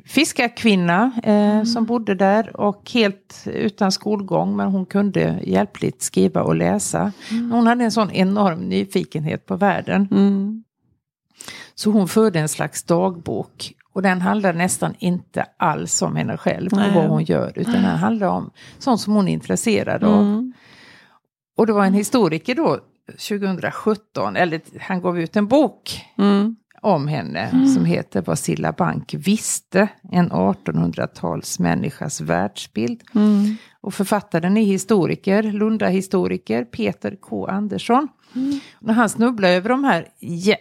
fiskarkvinna 0.06 1.12
eh, 1.22 1.32
Mm. 1.52 1.66
som 1.66 1.84
bodde 1.84 2.14
där 2.14 2.56
och 2.60 2.90
helt 2.94 3.42
utan 3.46 3.92
skolgång 3.92 4.56
men 4.56 4.68
hon 4.68 4.86
kunde 4.86 5.40
hjälpligt 5.42 6.02
skriva 6.02 6.42
och 6.42 6.54
läsa. 6.54 7.12
Hon 7.30 7.66
hade 7.66 7.84
en 7.84 7.92
sån 7.92 8.10
enorm 8.10 8.60
nyfikenhet 8.60 9.46
på 9.46 9.56
världen. 9.56 10.08
Mm. 10.10 10.64
Så 11.74 11.90
hon 11.90 12.08
förde 12.08 12.38
en 12.40 12.48
slags 12.48 12.82
dagbok. 12.82 13.72
Och 13.94 14.02
den 14.02 14.20
handlar 14.20 14.52
nästan 14.52 14.94
inte 14.98 15.46
alls 15.56 16.02
om 16.02 16.16
henne 16.16 16.36
själv 16.36 16.72
och 16.72 16.78
Nej. 16.78 16.94
vad 16.94 17.04
hon 17.08 17.24
gör. 17.24 17.52
Utan 17.56 17.72
den 17.72 17.84
handlar 17.84 18.26
om 18.28 18.50
sånt 18.78 19.00
som 19.00 19.12
hon 19.14 19.28
är 19.28 19.32
intresserad 19.32 20.04
av. 20.04 20.20
Mm. 20.22 20.52
Och 21.56 21.66
det 21.66 21.72
var 21.72 21.84
en 21.84 21.94
historiker 21.94 22.54
då, 22.54 22.78
2017, 23.28 24.36
eller 24.36 24.60
han 24.80 25.00
gav 25.02 25.18
ut 25.20 25.36
en 25.36 25.46
bok 25.46 26.04
Mm. 26.18 26.56
Om 26.82 27.08
henne 27.08 27.66
som 27.74 27.84
heter 27.84 28.22
Vad 28.26 28.38
Silla 28.38 28.72
Bank 28.72 29.14
visste. 29.14 29.88
En 30.12 30.30
1800-tals 30.30 31.58
människas 31.58 32.20
världsbild. 32.20 33.02
Mm. 33.14 33.56
Och 33.80 33.94
författaren 33.94 34.56
är 34.56 34.64
historiker, 34.64 35.42
Lunda-historiker, 35.42 36.64
Peter 36.64 37.16
K. 37.20 37.46
Andersson. 37.46 38.08
När 38.80 38.94
han 38.94 39.08
snubblade 39.08 39.54
över 39.54 39.68
de 39.68 39.84
här 39.84 40.08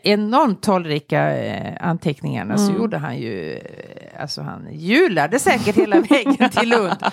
enormt 0.04 0.62
talrika 0.62 1.38
eh, 1.38 1.88
anteckningarna 1.88 2.58
så 2.58 2.74
gjorde 2.74 2.98
han 2.98 3.18
ju, 3.18 3.54
eh, 3.54 4.01
alltså 4.20 4.42
han 4.42 4.68
julade 4.74 5.40
säkert 5.40 5.76
hela 5.76 6.02
vägen 6.02 6.50
till 6.50 6.70
Lund. 6.70 6.96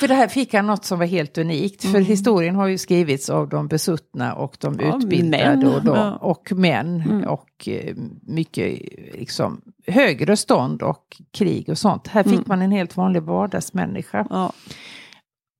För 0.00 0.08
det 0.08 0.14
här 0.14 0.28
fick 0.28 0.54
han 0.54 0.66
något 0.66 0.84
som 0.84 0.98
var 0.98 1.06
helt 1.06 1.38
unikt. 1.38 1.84
För 1.92 2.00
historien 2.00 2.54
har 2.54 2.66
ju 2.66 2.78
skrivits 2.78 3.30
av 3.30 3.48
de 3.48 3.68
besuttna 3.68 4.34
och 4.34 4.56
de 4.60 4.78
Ja, 4.80 4.96
utbildade 4.98 5.56
män. 5.56 5.66
och, 5.66 5.84
de, 5.84 5.96
Ja. 5.96 6.12
och 6.16 6.52
män. 6.52 7.24
Och 7.28 7.68
eh, 7.68 7.94
mycket 8.22 8.78
liksom, 9.14 9.60
högre 9.86 10.36
stånd 10.36 10.82
och 10.82 11.16
krig 11.32 11.68
och 11.68 11.78
sånt. 11.78 12.06
Här 12.08 12.22
fick 12.22 12.46
man 12.46 12.62
en 12.62 12.72
helt 12.72 12.96
vanlig 12.96 13.22
vardagsmänniska. 13.22 14.26
Ja. 14.30 14.52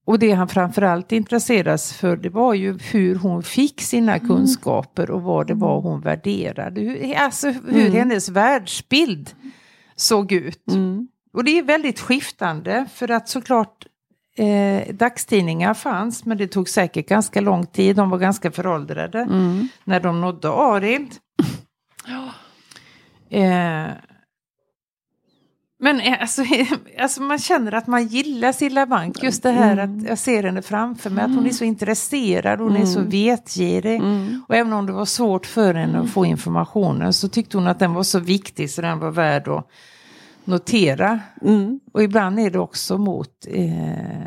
Och 0.06 0.18
det 0.18 0.32
han 0.32 0.48
framförallt 0.48 1.12
intresserades 1.12 1.92
för 1.92 2.16
det 2.16 2.28
var 2.28 2.54
ju 2.54 2.78
hur 2.92 3.14
hon 3.14 3.42
fick 3.42 3.80
sina 3.80 4.14
Mm. 4.16 4.28
kunskaper 4.28 5.10
och 5.10 5.22
vad 5.22 5.46
det 5.46 5.54
var 5.54 5.80
hon 5.80 6.00
värderade. 6.00 6.80
Hur, 6.80 7.14
alltså 7.16 7.50
hur 7.50 7.90
hennes 7.90 8.28
världsbild 8.28 9.30
såg 9.98 10.32
ut. 10.32 10.68
Mm. 10.68 11.08
Och 11.32 11.44
det 11.44 11.58
är 11.58 11.62
väldigt 11.62 12.00
skiftande 12.00 12.86
för 12.94 13.10
att 13.10 13.28
såklart 13.28 13.86
eh, 14.36 14.94
dagstidningar 14.94 15.74
fanns 15.74 16.24
men 16.24 16.38
det 16.38 16.48
tog 16.48 16.68
säkert 16.68 17.08
ganska 17.08 17.40
lång 17.40 17.66
tid. 17.66 17.96
De 17.96 18.10
var 18.10 18.18
ganska 18.18 18.50
föråldrade 18.50 19.18
Mm. 19.20 19.68
när 19.84 20.00
de 20.00 20.20
nådde 20.20 20.48
Arild. 20.50 21.10
Eh, 23.30 23.86
men 25.80 26.00
eh, 26.00 26.20
alltså, 26.20 26.42
alltså 26.98 27.22
man 27.22 27.38
känner 27.38 27.72
att 27.74 27.86
man 27.86 28.06
gillar 28.06 28.52
Silla 28.52 28.86
Bank. 28.86 29.22
Just 29.22 29.42
det 29.42 29.50
här 29.50 29.72
Mm. 29.78 29.98
att 30.00 30.08
jag 30.08 30.18
ser 30.18 30.42
henne 30.42 30.62
framför 30.62 31.10
mig, 31.10 31.24
att 31.24 31.34
hon 31.34 31.46
är 31.46 31.50
så 31.50 31.64
intresserad, 31.64 32.60
hon 32.60 32.76
är 32.76 32.86
så 32.86 33.00
vetgirig. 33.00 33.96
Mm. 33.96 34.42
Och 34.48 34.54
även 34.54 34.72
om 34.72 34.86
det 34.86 34.92
var 34.92 35.04
svårt 35.04 35.46
för 35.46 35.74
henne 35.74 36.00
att 36.00 36.10
få 36.10 36.24
informationen 36.26 37.12
så 37.12 37.28
tyckte 37.28 37.56
hon 37.56 37.66
att 37.66 37.78
den 37.78 37.94
var 37.94 38.02
så 38.02 38.18
viktig 38.18 38.70
så 38.70 38.82
den 38.82 38.98
var 38.98 39.10
värd 39.10 39.48
att 39.48 39.68
notera. 40.44 41.20
Mm. 41.42 41.80
Och 41.92 42.02
ibland 42.02 42.38
är 42.40 42.50
det 42.50 42.58
också 42.58 42.98
mot, 42.98 43.30
eh, 43.48 44.24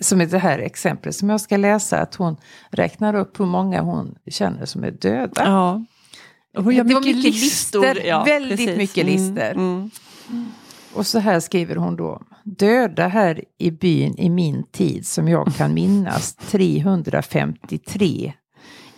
som 0.00 0.20
i 0.20 0.26
det 0.26 0.38
här 0.38 0.58
exemplet 0.58 1.14
som 1.16 1.30
jag 1.30 1.40
ska 1.40 1.56
läsa, 1.56 1.98
att 1.98 2.14
hon 2.14 2.36
räknar 2.70 3.14
upp 3.14 3.40
hur 3.40 3.46
många 3.46 3.80
hon 3.82 4.14
känner 4.30 4.66
som 4.66 4.84
är 4.84 4.90
döda. 4.90 5.42
Ja. 5.44 5.84
Och 6.56 6.64
hon 6.64 6.74
gör 6.74 6.84
mycket 6.84 7.04
mycket 7.04 7.22
listor. 7.24 7.80
lister, 7.80 8.06
Ja, 8.06 8.24
väldigt 8.24 8.58
precis. 8.58 8.76
mycket 8.76 9.04
Mm, 9.04 9.12
lister. 9.12 9.50
Mm. 9.52 9.90
Och 10.94 11.06
så 11.06 11.18
här 11.18 11.40
skriver 11.40 11.76
hon 11.76 11.96
då. 11.96 12.22
Döda 12.44 13.08
här 13.08 13.44
i 13.58 13.70
byn 13.70 14.18
i 14.18 14.30
min 14.30 14.64
tid 14.72 15.06
som 15.06 15.28
jag 15.28 15.54
kan 15.54 15.74
minnas 15.74 16.34
353 16.50 18.32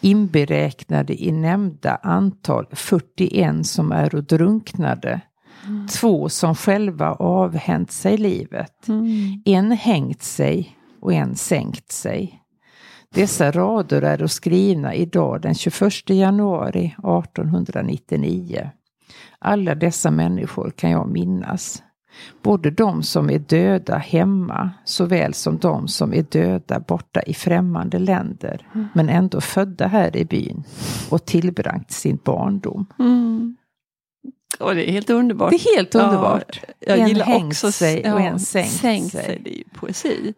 inberäknade 0.01 1.23
i 1.23 1.33
nämnda 1.33 1.97
antal 2.03 2.67
41 2.73 3.67
som 3.67 3.93
är 3.93 4.15
och 4.15 4.25
drunknade. 4.25 5.21
Två 6.01 6.29
som 6.29 6.55
själva 6.55 7.13
avhänt 7.13 7.91
sig 7.91 8.17
livet. 8.17 8.89
Mm. 8.89 9.43
En 9.45 9.73
hängt 9.73 10.23
sig 10.23 10.77
och 11.01 11.13
en 11.13 11.37
sänkt 11.37 11.93
sig. 11.93 12.43
Dessa 13.15 13.51
rader 13.51 14.03
är 14.03 14.19
då 14.19 14.29
skrivna 14.29 14.95
idag 14.95 15.43
den 15.43 15.55
21 15.55 16.11
januari 16.11 16.87
1899. 16.87 18.71
Alla 19.39 19.75
dessa 19.75 20.11
människor 20.11 20.71
kan 20.77 20.91
jag 20.91 21.09
minnas. 21.09 21.83
Både 22.43 22.71
de 22.71 23.03
som 23.03 23.31
är 23.31 23.39
döda 23.39 23.97
hemma 23.97 24.71
såväl 24.85 25.35
som 25.35 25.59
de 25.59 25.89
som 25.89 26.15
är 26.15 26.23
döda 26.23 26.81
borta 26.81 27.23
i 27.23 27.35
främmande 27.35 27.99
länder 27.99 28.69
men 28.95 29.09
ändå 29.09 29.41
födda 29.41 29.87
här 29.87 30.17
i 30.17 30.25
byn 30.25 30.65
och 31.11 31.25
tillbringat 31.25 31.93
sin 31.93 32.19
barndom. 32.25 32.87
Mm. 32.99 33.57
Och 34.61 34.75
det 34.75 34.91
är 34.91 34.93
helt 34.93 35.11
underbart. 35.11 35.51
Det 35.51 35.57
är 35.57 35.77
helt 35.77 35.95
underbart. 35.95 36.61
Ja, 36.63 36.75
jag 36.81 36.99
En 36.99 37.09
gillar 37.09 37.27
hängt 37.27 37.53
också 37.53 37.73
sig 37.73 38.13
och 38.13 38.21
en 38.21 38.41
sänkt 38.41 38.71
sig. 38.71 39.03
sig. 39.11 39.41
Det 39.45 39.51
är 39.51 39.59
ju 39.59 39.65
poesi. 39.75 40.35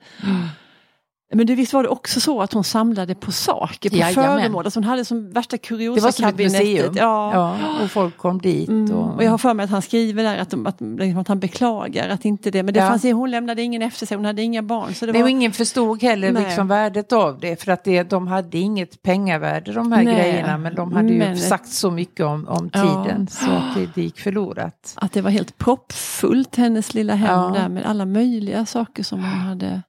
Men 1.35 1.47
det, 1.47 1.55
visst 1.55 1.73
var 1.73 1.83
det 1.83 1.88
också 1.88 2.21
så 2.21 2.43
att 2.43 2.53
hon 2.53 2.64
samlade 2.64 3.14
på 3.14 3.33
saker, 3.33 3.90
på 3.90 3.97
Jajamän. 3.97 4.38
föremål. 4.40 4.64
Alltså 4.64 4.81
hon 4.81 4.85
hade 4.85 5.05
som 5.05 5.31
värsta 5.31 5.59
kuriosa 5.59 5.95
Det 6.01 6.05
var 6.05 6.11
som 6.12 6.25
ett 6.29 6.37
museum. 6.38 6.95
Ja. 6.97 7.33
Ja, 7.35 7.57
och 7.85 7.90
folk 7.90 8.16
kom 8.16 8.38
dit. 8.40 8.69
Mm. 8.69 8.97
Och, 8.97 9.25
jag 9.25 9.31
har 9.31 9.38
för 9.38 9.55
mig 9.55 9.64
att 9.64 9.71
han 9.71 9.83
skriver 9.83 10.23
där 10.23 10.38
att, 10.38 10.55
att, 10.66 10.81
liksom 10.81 11.19
att 11.19 11.29
han 11.29 11.38
beklagar 11.40 12.09
att 12.09 12.25
inte 12.25 12.51
det, 12.51 12.62
men 12.62 12.75
det 12.75 12.81
Ja. 12.81 12.88
fanns, 12.88 13.03
hon 13.03 13.31
lämnade 13.31 13.62
ingen 13.62 13.83
efter 13.83 14.07
sig, 14.07 14.16
hon 14.16 14.25
hade 14.25 14.43
inga 14.43 14.62
barn. 14.62 14.95
Så 14.95 15.07
det 15.07 15.12
Nej, 15.12 15.21
var, 15.23 15.27
och 15.27 15.31
ingen 15.31 15.53
förstod 15.53 16.03
heller 16.03 16.33
Nej. 16.33 16.43
liksom 16.45 16.69
värdet 16.69 17.12
av 17.12 17.40
det 17.40 17.62
för 17.62 17.73
att 17.73 17.85
det, 17.85 18.03
de 18.03 18.29
hade 18.29 18.59
inget 18.59 19.03
pengavärde 19.03 19.73
de 19.73 19.93
här 19.93 20.03
Nej. 20.05 20.14
grejerna 20.14 20.59
men 20.59 20.75
de 20.75 20.93
hade 20.93 21.09
ju 21.09 21.19
Men- 21.19 21.37
sagt 21.38 21.69
så 21.69 21.90
mycket 21.90 22.27
om, 22.27 22.49
om 22.49 22.71
Ja. 22.73 23.05
tiden 23.05 23.27
så 23.31 23.51
att 23.51 23.75
det, 23.75 23.88
det 23.95 24.03
gick 24.03 24.21
förlorat. 24.21 24.93
att 24.97 25.12
det 25.12 25.21
var 25.23 25.31
helt 25.31 25.59
proppfullt 25.59 26.57
hennes 26.57 26.95
lilla 26.95 27.14
hem 27.14 27.31
Ja. 27.31 27.53
där 27.55 27.69
med 27.69 27.85
alla 27.87 28.07
möjliga 28.07 28.66
saker 28.66 29.03
som 29.03 29.19
hon 29.19 29.29
hade. 29.40 29.83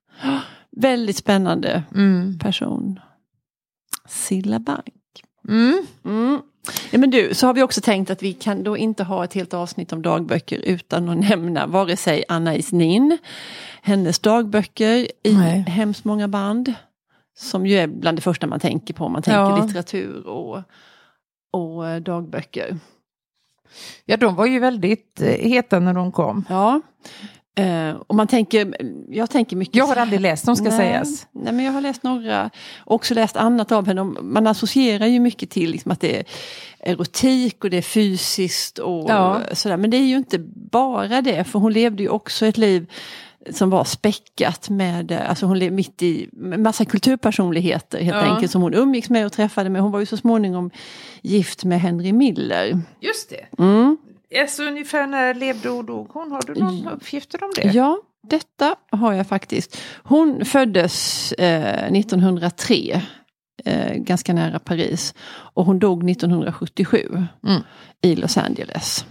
Väldigt 0.77 1.17
spännande 1.17 1.84
Mm. 1.95 2.39
person. 2.39 2.99
Silla 4.07 4.60
Bank. 4.60 5.23
Mm. 5.47 5.86
Mm. 6.05 6.41
Ja, 6.91 6.99
men 6.99 7.10
du, 7.12 7.34
så 7.34 7.47
har 7.47 7.53
vi 7.53 7.63
också 7.63 7.81
tänkt 7.81 8.10
att 8.10 8.23
vi 8.23 8.34
kan 8.34 8.63
då 8.63 8.77
inte 8.77 9.03
ha 9.03 9.23
ett 9.23 9.34
helt 9.34 9.53
avsnitt 9.53 9.93
om 9.93 10.01
dagböcker 10.01 10.57
utan 10.60 11.10
att 11.10 11.17
nämna 11.17 11.67
vare 11.67 11.97
sig 11.97 12.23
Anna 12.27 12.57
Nin, 12.71 13.17
hennes 13.81 14.19
dagböcker 14.19 15.07
i 15.23 15.34
Nej. 15.36 15.60
hemskt 15.67 16.05
många 16.05 16.27
band. 16.27 16.73
Som 17.38 17.65
ju 17.67 17.75
är 17.77 17.88
bland 17.88 18.17
det 18.17 18.21
första 18.21 18.47
man 18.47 18.60
tänker 18.60 18.93
på 18.93 19.05
om 19.05 19.12
man 19.12 19.21
tänker 19.21 19.39
Ja. 19.39 19.65
litteratur 19.65 20.27
och, 20.27 20.62
och 21.51 21.88
eh, 21.88 22.01
dagböcker. 22.01 22.77
Ja, 24.05 24.17
de 24.17 24.36
var 24.36 24.45
ju 24.45 24.60
väldigt 24.60 25.21
eh, 25.21 25.27
heta 25.27 25.79
när 25.79 25.93
de 25.93 26.12
kom. 26.12 26.45
Ja. 26.49 26.81
Eh, 27.55 27.91
och 28.07 28.15
man 28.15 28.27
tänker, 28.27 28.73
jag 29.09 29.29
tänker 29.29 29.55
mycket... 29.55 29.75
Jag 29.75 29.87
har 29.87 29.95
aldrig 29.95 30.21
läst 30.21 30.45
dem 30.45 30.55
ska 30.55 30.65
nej, 30.65 30.77
sägas. 30.77 31.27
Nej, 31.31 31.53
men 31.53 31.65
jag 31.65 31.71
har 31.71 31.81
läst 31.81 32.03
några, 32.03 32.49
också 32.85 33.13
läst 33.13 33.35
annat 33.37 33.71
av 33.71 33.87
henne. 33.87 34.03
Man 34.03 34.47
associerar 34.47 35.05
ju 35.07 35.19
mycket 35.19 35.49
till 35.49 35.71
liksom, 35.71 35.91
att 35.91 35.99
det 35.99 36.17
är 36.19 36.23
erotik 36.79 37.63
och 37.63 37.69
det 37.69 37.77
är 37.77 37.81
fysiskt 37.81 38.79
och 38.79 39.09
Ja. 39.09 39.41
sådär. 39.53 39.77
Men 39.77 39.89
det 39.89 39.97
är 39.97 40.05
ju 40.05 40.17
inte 40.17 40.39
bara 40.71 41.21
det, 41.21 41.43
för 41.43 41.59
hon 41.59 41.73
levde 41.73 42.03
ju 42.03 42.09
också 42.09 42.45
ett 42.45 42.57
liv 42.57 42.91
som 43.49 43.69
var 43.69 43.83
späckat 43.83 44.69
med, 44.69 45.11
alltså 45.11 45.45
hon 45.45 45.59
levde 45.59 45.75
mitt 45.75 46.01
i 46.01 46.29
massa 46.57 46.85
kulturpersonligheter 46.85 48.01
helt 48.03 48.17
Ja. 48.25 48.33
enkelt 48.35 48.51
som 48.51 48.61
hon 48.61 48.73
umgicks 48.73 49.09
med 49.09 49.25
och 49.25 49.31
träffade 49.31 49.69
med. 49.69 49.81
Hon 49.81 49.91
var 49.91 49.99
ju 49.99 50.05
så 50.05 50.17
småningom 50.17 50.71
gift 51.21 51.63
med 51.63 51.81
Henry 51.81 52.13
Miller. 52.13 52.79
Just 52.99 53.29
det. 53.29 53.63
Mm. 53.63 53.97
Alltså 54.39 54.63
ungefär 54.63 55.07
när 55.07 55.33
levde 55.33 55.69
och 55.69 55.85
dog 55.85 56.07
hon? 56.09 56.31
Har 56.31 56.41
du 56.47 56.53
någon 56.59 56.87
uppgifter 56.87 57.43
om 57.43 57.51
det? 57.55 57.61
Ja, 57.73 57.97
detta 58.27 58.75
har 58.91 59.13
jag 59.13 59.27
faktiskt. 59.27 59.77
Hon 60.03 60.45
föddes 60.45 61.31
eh, 61.31 61.91
1903, 61.93 63.01
eh, 63.65 63.93
ganska 63.93 64.33
nära 64.33 64.59
Paris. 64.59 65.13
Och 65.29 65.65
hon 65.65 65.79
dog 65.79 66.09
1977 66.09 67.27
Mm. 67.47 67.61
i 68.01 68.15
Los 68.15 68.37
Angeles. 68.37 69.05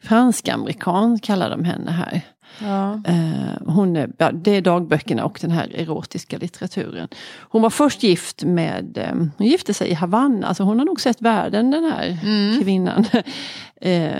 Fransk-amerikan 0.00 1.18
kallar 1.18 1.50
de 1.50 1.64
henne 1.64 1.90
här. 1.90 2.20
Ja. 2.58 2.92
Eh, 3.04 3.66
hon 3.66 3.96
är, 3.96 4.32
det 4.32 4.50
är 4.50 4.60
dagböckerna 4.60 5.24
och 5.24 5.38
den 5.42 5.50
här 5.50 5.72
erotiska 5.74 6.38
litteraturen. 6.38 7.08
Hon 7.50 7.62
var 7.62 7.70
först 7.70 8.02
gift 8.02 8.44
med, 8.44 8.98
eh, 8.98 9.14
hon 9.38 9.46
gifte 9.46 9.74
sig 9.74 9.88
i 9.88 9.94
Havanna, 9.94 10.46
alltså 10.46 10.62
hon 10.62 10.78
har 10.78 10.86
nog 10.86 11.00
sett 11.00 11.22
världen 11.22 11.70
den 11.70 11.84
här 11.84 12.18
Mm. 12.22 12.62
kvinnan. 12.62 13.04
eh, 13.80 14.12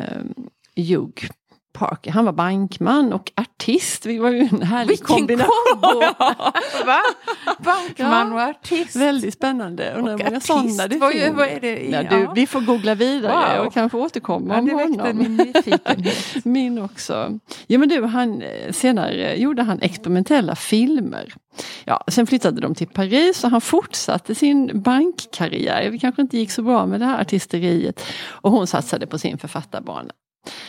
Hugh 0.77 1.29
Parker, 1.79 2.11
han 2.11 2.25
var 2.25 2.33
bankman 2.33 3.13
och 3.13 3.33
artist. 3.37 4.03
Det 4.03 4.19
var 4.21 4.31
ju 4.31 4.41
en 4.53 4.63
härlig 4.63 4.89
Vilken 4.89 5.07
kombination. 5.07 5.51
Va? 6.87 7.01
Bankman 7.59 8.33
och 8.33 8.41
artist. 8.41 8.97
Väldigt 8.97 9.35
spännande. 9.35 9.95
Och 9.95 10.03
många 10.05 10.27
artist. 10.27 10.47
sådana 10.47 10.89
det 10.89 10.97
Vad, 10.99 11.13
finns. 11.13 11.37
vad 11.37 11.49
är 11.49 11.61
det? 11.61 11.89
Ja, 11.91 12.03
du, 12.03 12.29
vi 12.35 12.47
får 12.47 12.61
googla 12.61 12.95
vidare 12.95 13.57
Wow. 13.59 13.67
och 13.67 13.75
kanske 13.75 13.99
återkomma 13.99 14.55
ja, 14.55 14.61
om 14.61 14.67
det 14.69 14.75
väckte 14.75 15.01
honom. 15.03 15.19
min 15.19 15.37
nyfikenhet. 15.37 16.17
Min 16.45 16.79
också. 16.79 17.39
Ja 17.67 17.79
men 17.79 17.89
du, 17.89 18.05
han, 18.05 18.43
eh, 18.43 18.73
senare 18.73 19.37
gjorde 19.37 19.63
han 19.63 19.83
experimentella 19.83 20.55
filmer. 20.57 21.35
Ja, 21.85 22.05
sen 22.09 22.27
flyttade 22.27 22.61
de 22.61 22.75
till 22.75 22.87
Paris 22.89 23.45
och 23.45 23.51
han 23.51 23.61
fortsatte 23.61 24.35
sin 24.35 24.83
bankkarriär. 24.83 25.91
Det 25.91 25.99
kanske 25.99 26.23
inte 26.23 26.39
gick 26.39 26.51
så 26.51 26.63
bra 26.63 26.87
med 26.87 27.01
det 27.01 27.07
här 27.07 27.21
artisteriet. 27.21 28.03
Och 28.29 28.51
hon 28.51 28.67
satsade 28.67 29.07
på 29.07 29.19
sin 29.19 29.39
författarbana. 29.39 30.11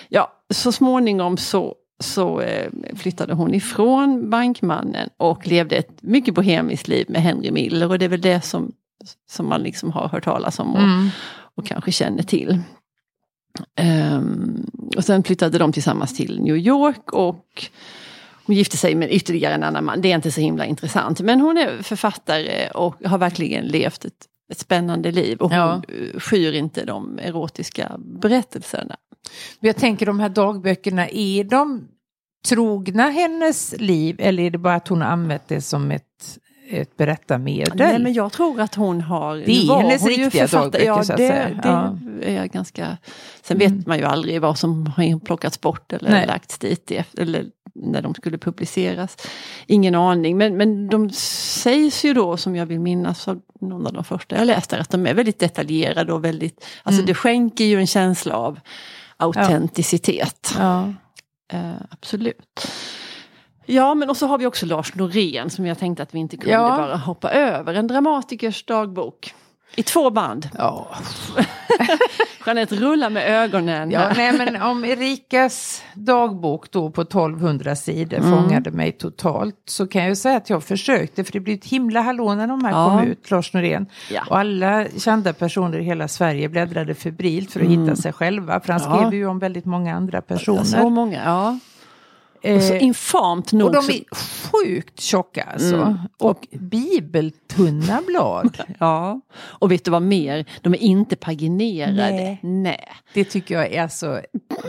Ja, 0.09 0.31
så 0.53 0.71
småningom 0.71 1.37
så, 1.37 1.75
så 1.99 2.41
eh, 2.41 2.71
flyttade 2.95 3.33
hon 3.33 3.53
ifrån 3.53 4.29
bankmannen 4.29 5.09
och 5.17 5.47
levde 5.47 5.75
ett 5.75 6.01
mycket 6.01 6.33
bohemiskt 6.33 6.87
liv 6.87 7.05
med 7.09 7.21
Henry 7.21 7.51
Miller. 7.51 7.89
Och 7.91 7.99
det 7.99 8.05
är 8.05 8.09
väl 8.09 8.21
det 8.21 8.41
som, 8.41 8.71
som 9.29 9.49
man 9.49 9.61
liksom 9.61 9.91
har 9.91 10.07
hört 10.07 10.23
talas 10.23 10.59
om 10.59 10.73
och, 10.75 10.81
Mm. 10.81 11.09
och 11.55 11.65
kanske 11.65 11.91
känner 11.91 12.23
till. 12.23 12.59
Ehm, 13.75 14.65
och 14.97 15.03
sen 15.05 15.23
flyttade 15.23 15.57
de 15.57 15.71
tillsammans 15.71 16.15
till 16.17 16.41
New 16.41 16.57
York 16.57 17.13
och 17.13 17.65
hon 18.45 18.55
gifte 18.55 18.77
sig 18.77 18.95
med 18.95 19.11
ytterligare 19.11 19.53
en 19.53 19.63
annan 19.63 19.85
man. 19.85 20.01
Det 20.01 20.11
är 20.11 20.15
inte 20.15 20.31
så 20.31 20.41
himla 20.41 20.65
intressant. 20.65 21.21
Men 21.21 21.41
hon 21.41 21.57
är 21.57 21.83
författare 21.83 22.69
och 22.69 22.95
har 23.05 23.17
verkligen 23.17 23.65
levt 23.65 24.05
ett, 24.05 24.25
ett 24.51 24.59
spännande 24.59 25.11
liv. 25.11 25.37
Och 25.37 25.49
hon 25.49 25.59
Ja. 25.59 25.81
eh, 25.87 26.19
skyr 26.19 26.53
inte 26.53 26.85
de 26.85 27.19
erotiska 27.19 27.91
berättelserna. 27.97 28.95
Jag 29.59 29.75
tänker 29.75 30.05
de 30.05 30.19
här 30.19 30.29
dagböckerna, 30.29 31.09
är 31.09 31.43
de 31.43 31.87
trogna 32.47 33.09
hennes 33.09 33.75
liv 33.77 34.15
eller 34.19 34.43
är 34.43 34.49
det 34.49 34.57
bara 34.57 34.75
att 34.75 34.87
hon 34.87 35.01
har 35.01 35.09
använt 35.09 35.47
det 35.47 35.61
som 35.61 35.91
ett, 35.91 36.39
ett 36.69 36.97
berättarmedel? 36.97 37.73
Nej, 37.75 37.99
men 37.99 38.13
jag 38.13 38.31
tror 38.31 38.61
att 38.61 38.75
hon 38.75 39.01
har... 39.01 39.35
Det 39.35 39.51
är 39.63 39.67
var 39.67 39.81
hennes 39.81 40.01
hon 40.01 40.09
riktiga 40.09 40.47
dagböcker, 40.47 40.85
ja, 40.85 41.03
så 41.03 41.13
att 41.13 41.17
det, 41.17 41.27
säga. 41.27 41.49
Det 41.49 41.61
Ja. 41.63 41.87
Mm. 41.87 42.21
är 42.23 42.45
ganska... 42.45 42.97
Sen 43.41 43.57
vet 43.57 43.87
man 43.87 43.97
ju 43.97 44.03
aldrig 44.03 44.41
vad 44.41 44.57
som 44.59 44.87
har 44.87 45.19
plockats 45.19 45.61
bort 45.61 45.93
eller 45.93 46.09
Nej. 46.09 46.27
lagts 46.27 46.57
dit 46.57 46.91
eller 47.17 47.45
när 47.75 48.01
de 48.01 48.13
skulle 48.13 48.37
publiceras. 48.37 49.17
Ingen 49.67 49.95
aning, 49.95 50.37
men, 50.37 50.57
men 50.57 50.87
de 50.87 51.09
sägs 51.09 52.05
ju 52.05 52.13
då, 52.13 52.37
som 52.37 52.55
jag 52.55 52.65
vill 52.65 52.79
minnas 52.79 53.27
av 53.27 53.41
någon 53.61 53.87
av 53.87 53.93
de 53.93 54.03
första 54.03 54.37
jag 54.37 54.45
läste, 54.45 54.77
att 54.77 54.89
de 54.89 55.05
är 55.07 55.13
väldigt 55.13 55.39
detaljerade 55.39 56.13
och 56.13 56.25
väldigt... 56.25 56.65
Alltså 56.83 56.99
Mm. 56.99 57.05
det 57.05 57.13
skänker 57.13 57.65
ju 57.65 57.79
en 57.79 57.87
känsla 57.87 58.35
av 58.35 58.59
autenticitet. 59.17 60.53
Ja. 60.57 60.93
Eh, 61.53 61.71
absolut. 61.89 62.67
Ja, 63.65 63.95
men 63.95 64.09
och 64.09 64.17
så 64.17 64.27
har 64.27 64.37
vi 64.37 64.45
också 64.45 64.65
Lars 64.65 64.95
Norén 64.95 65.49
som 65.49 65.65
jag 65.65 65.77
tänkte 65.79 66.03
att 66.03 66.13
vi 66.15 66.19
inte 66.19 66.37
kunde 66.37 66.51
Ja. 66.51 66.75
bara 66.77 66.95
hoppa 66.97 67.31
över. 67.31 67.73
En 67.73 67.87
dramatikers 67.87 68.65
dagbok. 68.65 69.33
I 69.75 69.83
två 69.83 70.09
band. 70.09 70.49
Ja. 70.57 70.87
Jeanette 72.45 72.75
rullar 72.75 73.09
med 73.09 73.29
ögonen. 73.43 73.91
Ja, 73.91 74.09
nej, 74.17 74.37
men 74.37 74.61
om 74.61 74.85
Erikas 74.85 75.83
dagbok 75.93 76.71
då 76.71 76.89
på 76.91 77.01
1200 77.01 77.75
sidor 77.75 78.17
Mm. 78.17 78.31
fångade 78.31 78.71
mig 78.71 78.91
totalt 78.91 79.55
så 79.65 79.87
kan 79.87 80.01
jag 80.01 80.09
ju 80.09 80.15
säga 80.15 80.37
att 80.37 80.49
jag 80.49 80.63
försökte 80.63 81.23
för 81.23 81.31
det 81.31 81.39
blev 81.39 81.57
ett 81.57 81.65
himla 81.65 82.01
hallå 82.01 82.35
när 82.35 82.47
de 82.47 82.65
här 82.65 82.71
Ja. 82.71 82.89
kom 82.99 83.07
ut, 83.07 83.31
Lars 83.31 83.53
Norén. 83.53 83.85
Ja. 84.11 84.21
Och 84.29 84.37
alla 84.39 84.85
kända 84.97 85.33
personer 85.33 85.79
i 85.79 85.83
hela 85.83 86.07
Sverige 86.07 86.49
bläddrade 86.49 86.95
febrilt 86.95 87.51
för 87.51 87.59
att 87.59 87.67
hitta 87.67 87.95
sig 87.95 88.13
själva 88.13 88.59
för 88.59 88.73
han 88.73 88.81
Mm. 88.81 88.91
Ja. 88.93 88.97
skrev 89.07 89.13
ju 89.19 89.27
om 89.27 89.39
väldigt 89.39 89.65
många 89.65 89.95
andra 89.95 90.21
personer. 90.21 90.63
Så 90.63 90.89
många, 90.89 91.23
ja. 91.25 91.59
Och 92.43 92.63
så 92.63 92.73
Eh, 92.73 92.83
infamt 92.83 93.51
nog. 93.53 93.67
och 93.67 93.73
de 93.73 93.93
är 93.93 94.15
sjukt 94.15 94.99
tjocka 94.99 95.43
alltså. 95.53 95.75
Mm. 95.75 95.97
Och 96.19 96.47
bibeltunna 96.51 98.01
blad. 98.07 98.57
Ja, 98.79 99.21
och 99.39 99.71
vet 99.71 99.85
du 99.85 99.91
vad 99.91 100.01
mer? 100.01 100.45
De 100.61 100.73
är 100.73 100.77
inte 100.77 101.15
paginerade. 101.15 101.93
Nej. 101.95 102.39
Nej. 102.43 102.87
Det 103.13 103.23
tycker 103.23 103.55
jag 103.55 103.73
är 103.73 103.81
alltså, 103.83 104.21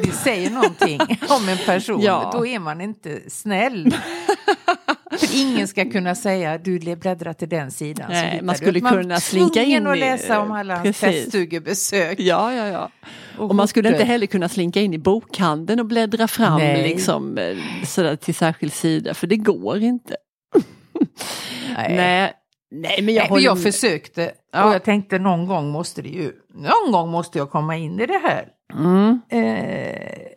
det 0.02 0.12
säger 0.12 0.50
någonting 0.50 1.00
om 1.28 1.48
en 1.48 1.58
person. 1.66 2.00
Ja. 2.02 2.30
Då 2.32 2.46
är 2.46 2.58
man 2.58 2.80
inte 2.80 3.20
snäll. 3.30 3.94
För 5.18 5.40
ingen 5.40 5.68
ska 5.68 5.90
kunna 5.90 6.14
säga 6.14 6.58
du 6.58 6.78
bläddrar 6.78 7.32
till 7.32 7.48
den 7.48 7.70
sidan. 7.70 8.06
Nej, 8.10 8.40
man 8.42 8.54
skulle 8.56 8.80
man 8.80 8.92
kunna 8.92 9.20
slinka 9.20 9.62
in 9.62 9.86
i- 9.86 9.96
läsa 9.98 10.40
om 10.40 10.52
alla 10.52 10.76
hans 10.76 10.96
feststugebesök. 10.98 12.20
Ja, 12.20 12.54
ja, 12.54 12.66
ja. 12.68 12.90
Och 13.38 13.48
Och 13.50 13.54
man 13.54 13.68
skulle 13.68 13.88
inte 13.88 14.04
heller 14.04 14.26
kunna 14.26 14.48
slinka 14.48 14.80
in 14.80 14.94
i 14.94 14.98
bokhandeln 14.98 15.80
och 15.80 15.86
bläddra 15.86 16.28
fram 16.28 16.58
Nej. 16.58 16.88
liksom, 16.88 17.38
eh, 17.38 17.56
sådär 17.86 18.16
till 18.16 18.34
särskild 18.34 18.72
sida, 18.72 19.14
för 19.14 19.26
det 19.26 19.36
går 19.36 19.78
inte. 19.78 20.16
Nej. 21.76 21.96
Nej, 21.96 22.32
nej 22.70 23.02
men 23.02 23.14
jag 23.14 23.22
Nej, 23.22 23.28
håller 23.28 23.44
jag 23.44 23.62
försökte 23.62 24.32
Ja. 24.52 24.64
och 24.64 24.74
jag 24.74 24.84
tänkte 24.84 25.18
någon 25.18 25.46
gång 25.46 25.68
måste 25.70 26.02
det 26.02 26.08
ju, 26.08 26.32
någon 26.54 26.92
gång 26.92 27.08
måste 27.10 27.38
jag 27.38 27.50
komma 27.50 27.76
in 27.76 28.00
i 28.00 28.06
det 28.06 28.20
här. 28.22 28.46
Mm. 28.74 29.20
Eh, 29.30 30.27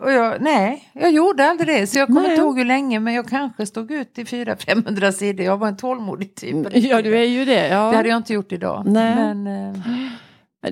och 0.00 0.12
jag, 0.12 0.40
nej, 0.40 0.90
jag 0.92 1.12
gjorde 1.12 1.44
aldrig 1.48 1.68
det. 1.68 1.86
Så 1.86 1.98
jag 1.98 2.06
kommer 2.08 2.30
inte 2.30 2.40
ihåg 2.40 2.58
hur 2.58 2.64
länge, 2.64 3.00
men 3.00 3.14
jag 3.14 3.28
kanske 3.28 3.66
stod 3.66 3.90
ut 3.90 4.18
i 4.18 4.24
400-500 4.24 5.12
sidor. 5.12 5.46
Jag 5.46 5.56
var 5.56 5.68
en 5.68 5.76
tålmodig 5.76 6.34
typ. 6.34 6.52
den 6.72 6.82
Ja, 6.82 7.02
du 7.02 7.16
är 7.18 7.24
ju 7.24 7.44
det. 7.44 7.68
Ja. 7.68 7.90
Det 7.90 7.96
hade 7.96 8.08
jag 8.08 8.16
inte 8.16 8.32
gjort 8.32 8.52
idag. 8.52 8.82
Nej. 8.86 9.14
Men, 9.34 9.46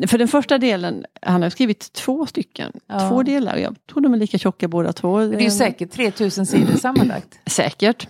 eh, 0.02 0.06
För 0.06 0.18
den 0.18 0.28
första 0.28 0.58
delen, 0.58 1.04
han 1.22 1.42
har 1.42 1.50
skrivit 1.50 1.92
två 1.92 2.26
stycken, 2.26 2.72
Ja. 2.86 3.08
två 3.08 3.22
delar. 3.22 3.56
Jag 3.56 3.76
tror 3.92 4.00
de 4.02 4.14
är 4.14 4.18
lika 4.18 4.38
tjocka 4.38 4.68
båda 4.68 4.92
två. 4.92 5.18
det 5.18 5.36
är 5.36 5.40
ju 5.40 5.50
säkert 5.50 5.90
3000 5.92 6.46
sidor 6.46 6.74
sammanlagt. 6.76 7.38
Säkert. 7.46 8.08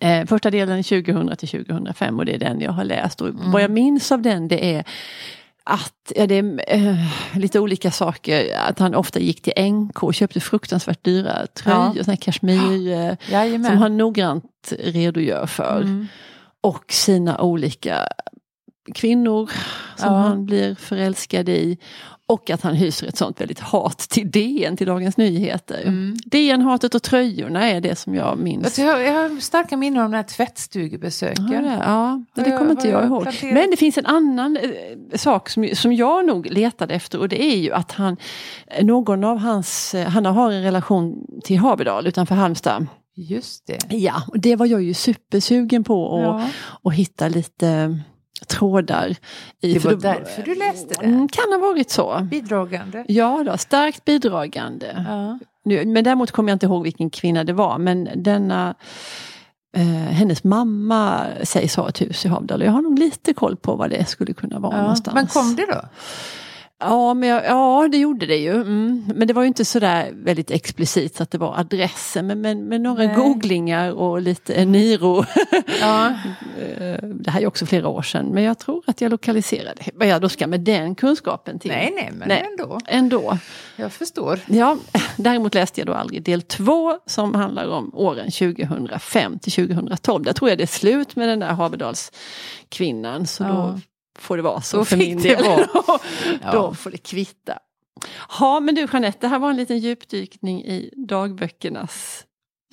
Eh, 0.00 0.26
första 0.26 0.50
delen 0.50 0.78
är 0.78 0.82
2000 0.82 1.36
till 1.36 1.48
2005 1.48 2.18
och 2.18 2.24
det 2.24 2.34
är 2.34 2.38
den 2.38 2.60
jag 2.60 2.72
har 2.72 2.84
läst. 2.84 3.20
Och 3.20 3.28
Mm. 3.28 3.50
Vad 3.50 3.62
jag 3.62 3.70
minns 3.70 4.12
av 4.12 4.22
den 4.22 4.48
det 4.48 4.74
är 4.74 4.84
att 5.70 6.12
ja, 6.16 6.26
det 6.26 6.34
är 6.34 6.60
eh, 6.68 6.96
lite 7.38 7.60
olika 7.60 7.90
saker. 7.90 8.56
Att 8.68 8.78
han 8.78 8.94
ofta 8.94 9.20
gick 9.20 9.42
till 9.42 9.52
NK 9.72 10.02
och 10.02 10.14
köpte 10.14 10.40
fruktansvärt 10.40 11.04
dyra 11.04 11.46
tröjor, 11.46 11.92
Ja. 11.96 12.04
såna 12.04 12.12
här 12.12 12.16
kashmir 12.16 13.16
Jajamän. 13.30 13.70
som 13.70 13.78
han 13.78 13.96
noggrant 13.96 14.72
redogör 14.78 15.46
för. 15.46 15.80
Mm. 15.80 16.06
Och 16.60 16.84
sina 16.92 17.40
olika 17.40 18.08
kvinnor 18.94 19.50
som 19.96 20.12
Ja. 20.12 20.18
han 20.18 20.46
blir 20.46 20.74
förälskad 20.74 21.48
i. 21.48 21.78
Och 22.28 22.50
att 22.50 22.62
han 22.62 22.74
hyser 22.74 23.06
ett 23.06 23.16
sånt 23.16 23.40
väldigt 23.40 23.60
hat 23.60 23.98
till 23.98 24.30
DN, 24.30 24.76
till 24.76 24.86
Dagens 24.86 25.16
Nyheter. 25.16 25.82
Mm. 25.82 26.16
DN-hatet 26.26 26.94
och 26.94 27.02
tröjorna 27.02 27.70
är 27.70 27.80
det 27.80 27.96
som 27.98 28.14
jag 28.14 28.38
minns. 28.38 28.78
Jag, 28.78 29.02
jag 29.02 29.12
har 29.12 29.40
starka 29.40 29.76
minnen 29.76 30.04
om 30.04 30.10
den 30.10 30.14
här 30.18 30.22
tvättstugebesöken. 30.28 31.48
Ja, 31.52 31.60
det, 31.60 31.78
ja, 31.86 32.24
det 32.34 32.42
kommer 32.44 32.60
jag- 32.60 32.70
inte 32.70 32.88
jag 32.88 33.02
jag 33.02 33.08
ihåg. 33.08 33.22
planterat. 33.22 33.54
Men 33.54 33.70
det 33.70 33.76
finns 33.76 33.98
en 33.98 34.06
annan 34.06 34.56
eh, 34.56 35.16
sak 35.18 35.48
som, 35.48 35.68
som 35.74 35.92
jag 35.92 36.26
nog 36.26 36.46
letade 36.46 36.94
efter 36.94 37.18
och 37.20 37.28
det 37.28 37.42
är 37.42 37.56
ju 37.56 37.72
att 37.72 37.92
han, 37.92 38.16
någon 38.82 39.24
av 39.24 39.38
hans, 39.38 39.94
eh, 39.94 40.08
han 40.08 40.26
har 40.26 40.52
en 40.52 40.62
relation 40.62 41.26
till 41.44 41.58
Haverdal 41.58 42.06
utanför 42.06 42.34
Halmstad. 42.34 42.86
Just 43.16 43.66
det. 43.66 43.96
Ja, 43.96 44.22
och 44.28 44.40
det 44.40 44.56
var 44.56 44.66
jag 44.66 44.82
ju 44.82 44.94
supersugen 44.94 45.84
på 45.84 46.16
att 46.16 46.22
Ja. 46.22 46.48
och 46.82 46.94
hitta 46.94 47.28
lite 47.28 47.98
trådar. 48.46 49.14
I, 49.60 49.74
Det 49.74 49.80
för 49.80 49.88
var 49.88 49.94
då- 49.94 50.00
därför 50.00 50.42
du 50.42 50.54
läste 50.54 50.94
det? 51.00 51.06
Mm, 51.06 51.28
kan 51.28 51.52
ha 51.52 51.58
varit 51.68 51.90
så. 51.90 52.18
Bidragande? 52.30 53.04
Ja, 53.08 53.42
då, 53.46 53.58
starkt 53.58 54.04
bidragande. 54.04 55.04
Ja. 55.08 55.38
Nu, 55.64 55.86
men 55.86 56.04
däremot 56.04 56.30
kommer 56.30 56.50
jag 56.50 56.54
inte 56.54 56.66
ihåg 56.66 56.82
vilken 56.82 57.10
kvinna 57.10 57.44
det 57.44 57.52
var. 57.52 57.78
Men 57.78 58.08
denna, 58.16 58.74
eh, 59.76 59.82
hennes 59.86 60.44
mamma 60.44 61.26
sägs 61.42 61.76
ha 61.76 61.88
ett 61.88 62.00
hus 62.00 62.24
i 62.24 62.28
Havdal. 62.28 62.62
Jag 62.62 62.72
har 62.72 62.82
nog 62.82 62.98
lite 62.98 63.34
koll 63.34 63.56
på 63.56 63.74
vad 63.76 63.90
det 63.90 64.08
skulle 64.08 64.32
kunna 64.32 64.58
vara 64.58 64.76
Ja. 64.76 64.80
någonstans. 64.82 65.14
Men 65.14 65.26
kom 65.26 65.56
det 65.56 65.66
då? 65.66 65.80
Ja, 66.80 67.14
men 67.14 67.28
jag, 67.28 67.44
ja, 67.44 67.88
det 67.92 67.98
gjorde 67.98 68.26
det 68.26 68.36
ju. 68.36 68.54
Mm. 68.54 69.04
Men 69.14 69.28
det 69.28 69.34
var 69.34 69.42
ju 69.42 69.48
inte 69.48 69.64
sådär 69.64 70.10
väldigt 70.14 70.50
explicit 70.50 71.16
så 71.16 71.22
att 71.22 71.30
det 71.30 71.38
var 71.38 71.58
adressen. 71.58 72.26
Men 72.26 72.40
med, 72.40 72.56
med 72.56 72.80
några 72.80 73.04
Nej. 73.04 73.14
googlingar 73.16 73.90
och 73.92 74.22
lite 74.22 74.54
Eniro. 74.54 75.24
Ja. 75.80 76.06
Eh, 76.08 77.02
det 77.02 77.30
här 77.30 77.40
är 77.40 77.46
också 77.46 77.66
flera 77.66 77.88
år 77.88 78.02
sedan. 78.02 78.26
Men 78.26 78.42
jag 78.42 78.58
tror 78.58 78.82
att 78.86 79.00
jag 79.00 79.10
lokaliserade. 79.10 79.82
Vad 79.94 80.08
jag 80.08 80.20
då 80.22 80.28
ska 80.28 80.46
med 80.46 80.60
den 80.60 80.94
kunskapen 80.94 81.58
till. 81.58 81.70
Nej, 81.70 81.92
nej, 81.94 82.10
men 82.12 82.28
Nej. 82.28 82.46
ändå. 82.50 82.78
Ändå. 82.86 83.38
Jag 83.76 83.92
förstår. 83.92 84.40
Ja, 84.46 84.76
däremot 85.16 85.54
läste 85.54 85.80
jag 85.80 85.86
då 85.86 85.94
aldrig 85.94 86.22
del 86.22 86.42
två 86.42 86.98
som 87.06 87.34
handlar 87.34 87.68
om 87.68 87.90
åren 87.94 88.30
2005 88.30 89.38
till 89.38 89.52
2012. 89.52 90.24
Där 90.24 90.32
tror 90.32 90.48
jag 90.48 90.58
det 90.58 90.64
är 90.64 90.66
slut 90.66 91.16
med 91.16 91.28
den 91.28 91.40
där 91.40 91.48
Haverdalskvinnan. 91.52 93.26
Så 93.26 93.42
Ja. 93.44 93.48
då 93.48 93.80
får 94.20 94.36
det 94.36 94.42
vara 94.42 94.60
så 94.60 94.76
Då 94.76 94.84
för 94.84 94.96
min 94.96 95.18
del. 95.22 95.42
då 95.74 95.98
Ja. 96.42 96.74
får 96.74 96.90
det 96.90 96.98
kvitta. 96.98 97.58
Ja 98.40 98.60
men 98.60 98.74
du 98.74 98.80
Jeanette, 98.92 99.18
det 99.20 99.28
här 99.28 99.38
var 99.38 99.50
en 99.50 99.56
liten 99.56 99.78
djupdykning 99.78 100.64
i 100.64 100.90
dagböckernas 101.08 102.24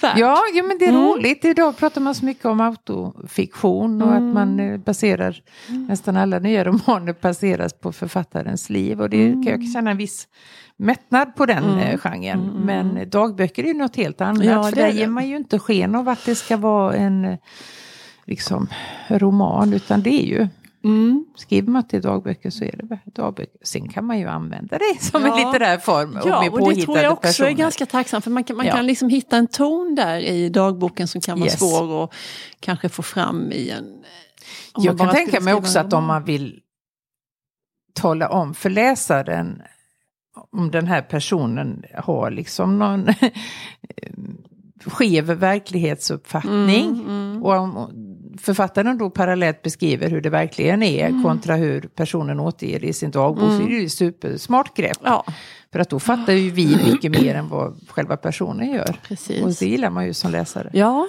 värld. 0.01 0.17
Ja, 0.17 0.41
jo, 0.53 0.65
men 0.67 0.77
det 0.77 0.85
är 0.85 0.89
Mm. 0.89 1.01
roligt. 1.03 1.45
Idag 1.45 1.77
pratar 1.77 2.01
man 2.01 2.15
så 2.15 2.25
mycket 2.25 2.45
om 2.45 2.61
autofiktion 2.61 4.01
och 4.01 4.11
Mm. 4.11 4.27
att 4.27 4.33
man 4.33 4.59
eh, 4.59 4.77
baserar, 4.77 5.41
nästan 5.87 6.17
alla 6.17 6.39
nya 6.39 6.63
romaner 6.63 7.15
baseras 7.21 7.73
på 7.73 7.91
författarens 7.91 8.69
liv. 8.69 9.01
Och 9.01 9.09
det 9.09 9.31
kan 9.31 9.43
jag 9.45 9.73
känna 9.73 9.91
en 9.91 9.97
viss 9.97 10.27
mättnad 10.77 11.35
på 11.35 11.45
den 11.45 11.63
Mm. 11.63 11.77
eh, 11.79 11.97
genren. 11.97 12.39
Mm. 12.49 12.61
Men 12.65 13.09
dagböcker 13.09 13.63
är 13.63 13.67
ju 13.67 13.73
något 13.73 13.95
helt 13.95 14.21
annat. 14.21 14.45
Ja, 14.45 14.63
för 14.63 14.75
där 14.75 14.89
ger 14.89 15.07
man 15.07 15.27
ju 15.29 15.35
inte 15.37 15.59
sken 15.59 15.95
av 15.95 16.09
att 16.09 16.25
det 16.25 16.35
ska 16.35 16.57
vara 16.57 16.93
en 16.95 17.25
eh, 17.25 17.37
liksom, 18.25 18.67
roman, 19.07 19.73
utan 19.73 20.01
det 20.01 20.09
är 20.09 20.25
ju 20.25 20.47
Mm. 20.85 21.25
Skriver 21.35 21.71
man 21.71 21.87
till 21.87 22.01
dagböcker 22.01 22.49
så 22.49 22.63
är 22.63 22.77
det 22.77 22.99
dagböcker. 23.11 23.57
Sen 23.63 23.87
kan 23.89 24.05
man 24.05 24.19
ju 24.19 24.27
använda 24.27 24.77
det 24.77 25.03
som 25.03 25.21
Ja. 25.21 25.27
en 25.39 25.45
litterär 25.45 25.77
form 25.77 26.15
och 26.17 26.29
Ja, 26.29 26.49
och 26.49 26.73
det 26.75 26.81
tror 26.81 26.97
jag 26.97 27.11
också 27.13 27.21
personer. 27.21 27.49
är 27.49 27.53
ganska 27.53 27.85
tacksam 27.85 28.21
för 28.21 28.31
man 28.31 28.43
kan, 28.43 28.57
man 28.57 28.65
Ja. 28.65 28.73
kan 28.75 28.85
liksom 28.85 29.09
hitta 29.09 29.37
en 29.37 29.47
ton 29.47 29.95
där 29.95 30.19
i 30.19 30.49
dagboken 30.49 31.07
som 31.07 31.21
kan 31.21 31.39
vara 31.39 31.49
Yes. 31.49 31.59
svår 31.59 32.03
att 32.03 32.13
kanske 32.59 32.89
få 32.89 33.03
fram 33.03 33.51
i 33.51 33.69
en... 33.69 34.03
Jag 34.77 34.97
kan 34.97 35.09
tänka 35.09 35.39
mig 35.41 35.53
också 35.53 35.79
att 35.79 35.93
om 35.93 36.05
man 36.05 36.23
vill 36.23 36.59
tala 37.93 38.29
om 38.29 38.53
för 38.53 38.69
läsaren 38.69 39.61
om 40.51 40.71
den 40.71 40.87
här 40.87 41.01
personen 41.01 41.83
har 41.97 42.31
liksom 42.31 42.79
någon 42.79 43.07
skev 44.85 45.25
verklighetsuppfattning. 45.25 46.87
Mm, 46.87 47.07
mm. 47.09 47.43
Och 47.43 47.53
om 47.53 47.89
författaren 48.41 48.97
då 48.97 49.09
parallellt 49.09 49.61
beskriver 49.61 50.09
hur 50.09 50.21
det 50.21 50.29
verkligen 50.29 50.83
är 50.83 51.07
Mm. 51.07 51.23
kontra 51.23 51.55
hur 51.55 51.81
personen 51.81 52.39
återger 52.39 52.79
det 52.79 52.87
i 52.87 52.93
sin 52.93 53.11
dagbok 53.11 53.49
så 53.51 53.61
är 53.63 53.67
det 53.67 53.73
ju 53.75 53.85
ett 53.85 53.91
supersmart 53.91 54.77
grepp. 54.77 54.97
Ja, 55.03 55.23
För 55.71 55.79
att 55.79 55.89
då 55.89 55.99
fattar 55.99 56.33
ju 56.33 56.49
vi 56.49 56.77
mycket 56.91 57.11
mer 57.21 57.35
än 57.35 57.49
vad 57.49 57.79
själva 57.89 58.17
personen 58.17 58.71
gör. 58.73 58.89
Och 58.89 59.07
precis. 59.07 59.59
det 59.59 59.65
gillar 59.65 59.89
man 59.89 60.05
ju 60.05 60.13
som 60.13 60.31
läsare. 60.31 60.69
Ja, 60.73 61.07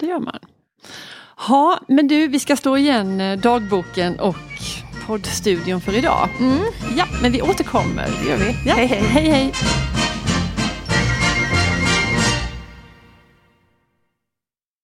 det 0.00 0.06
gör 0.06 0.20
man. 0.20 0.38
Ja, 1.48 1.80
men 1.88 2.08
du, 2.08 2.28
vi 2.28 2.38
ska 2.38 2.56
stå 2.56 2.76
igen 2.76 3.20
eh, 3.20 3.38
dagboken 3.38 4.18
och 4.20 4.36
poddstudion 5.06 5.80
för 5.80 5.96
idag. 5.98 6.28
Mm, 6.40 6.58
Ja, 6.96 7.04
men 7.22 7.32
vi 7.32 7.42
återkommer. 7.42 8.08
det 8.22 8.30
gör 8.30 8.36
vi. 8.38 8.56
Ja, 8.68 8.74
Hej 8.74 8.86
hej. 8.86 9.00
hej, 9.02 9.28
hej. 9.30 9.52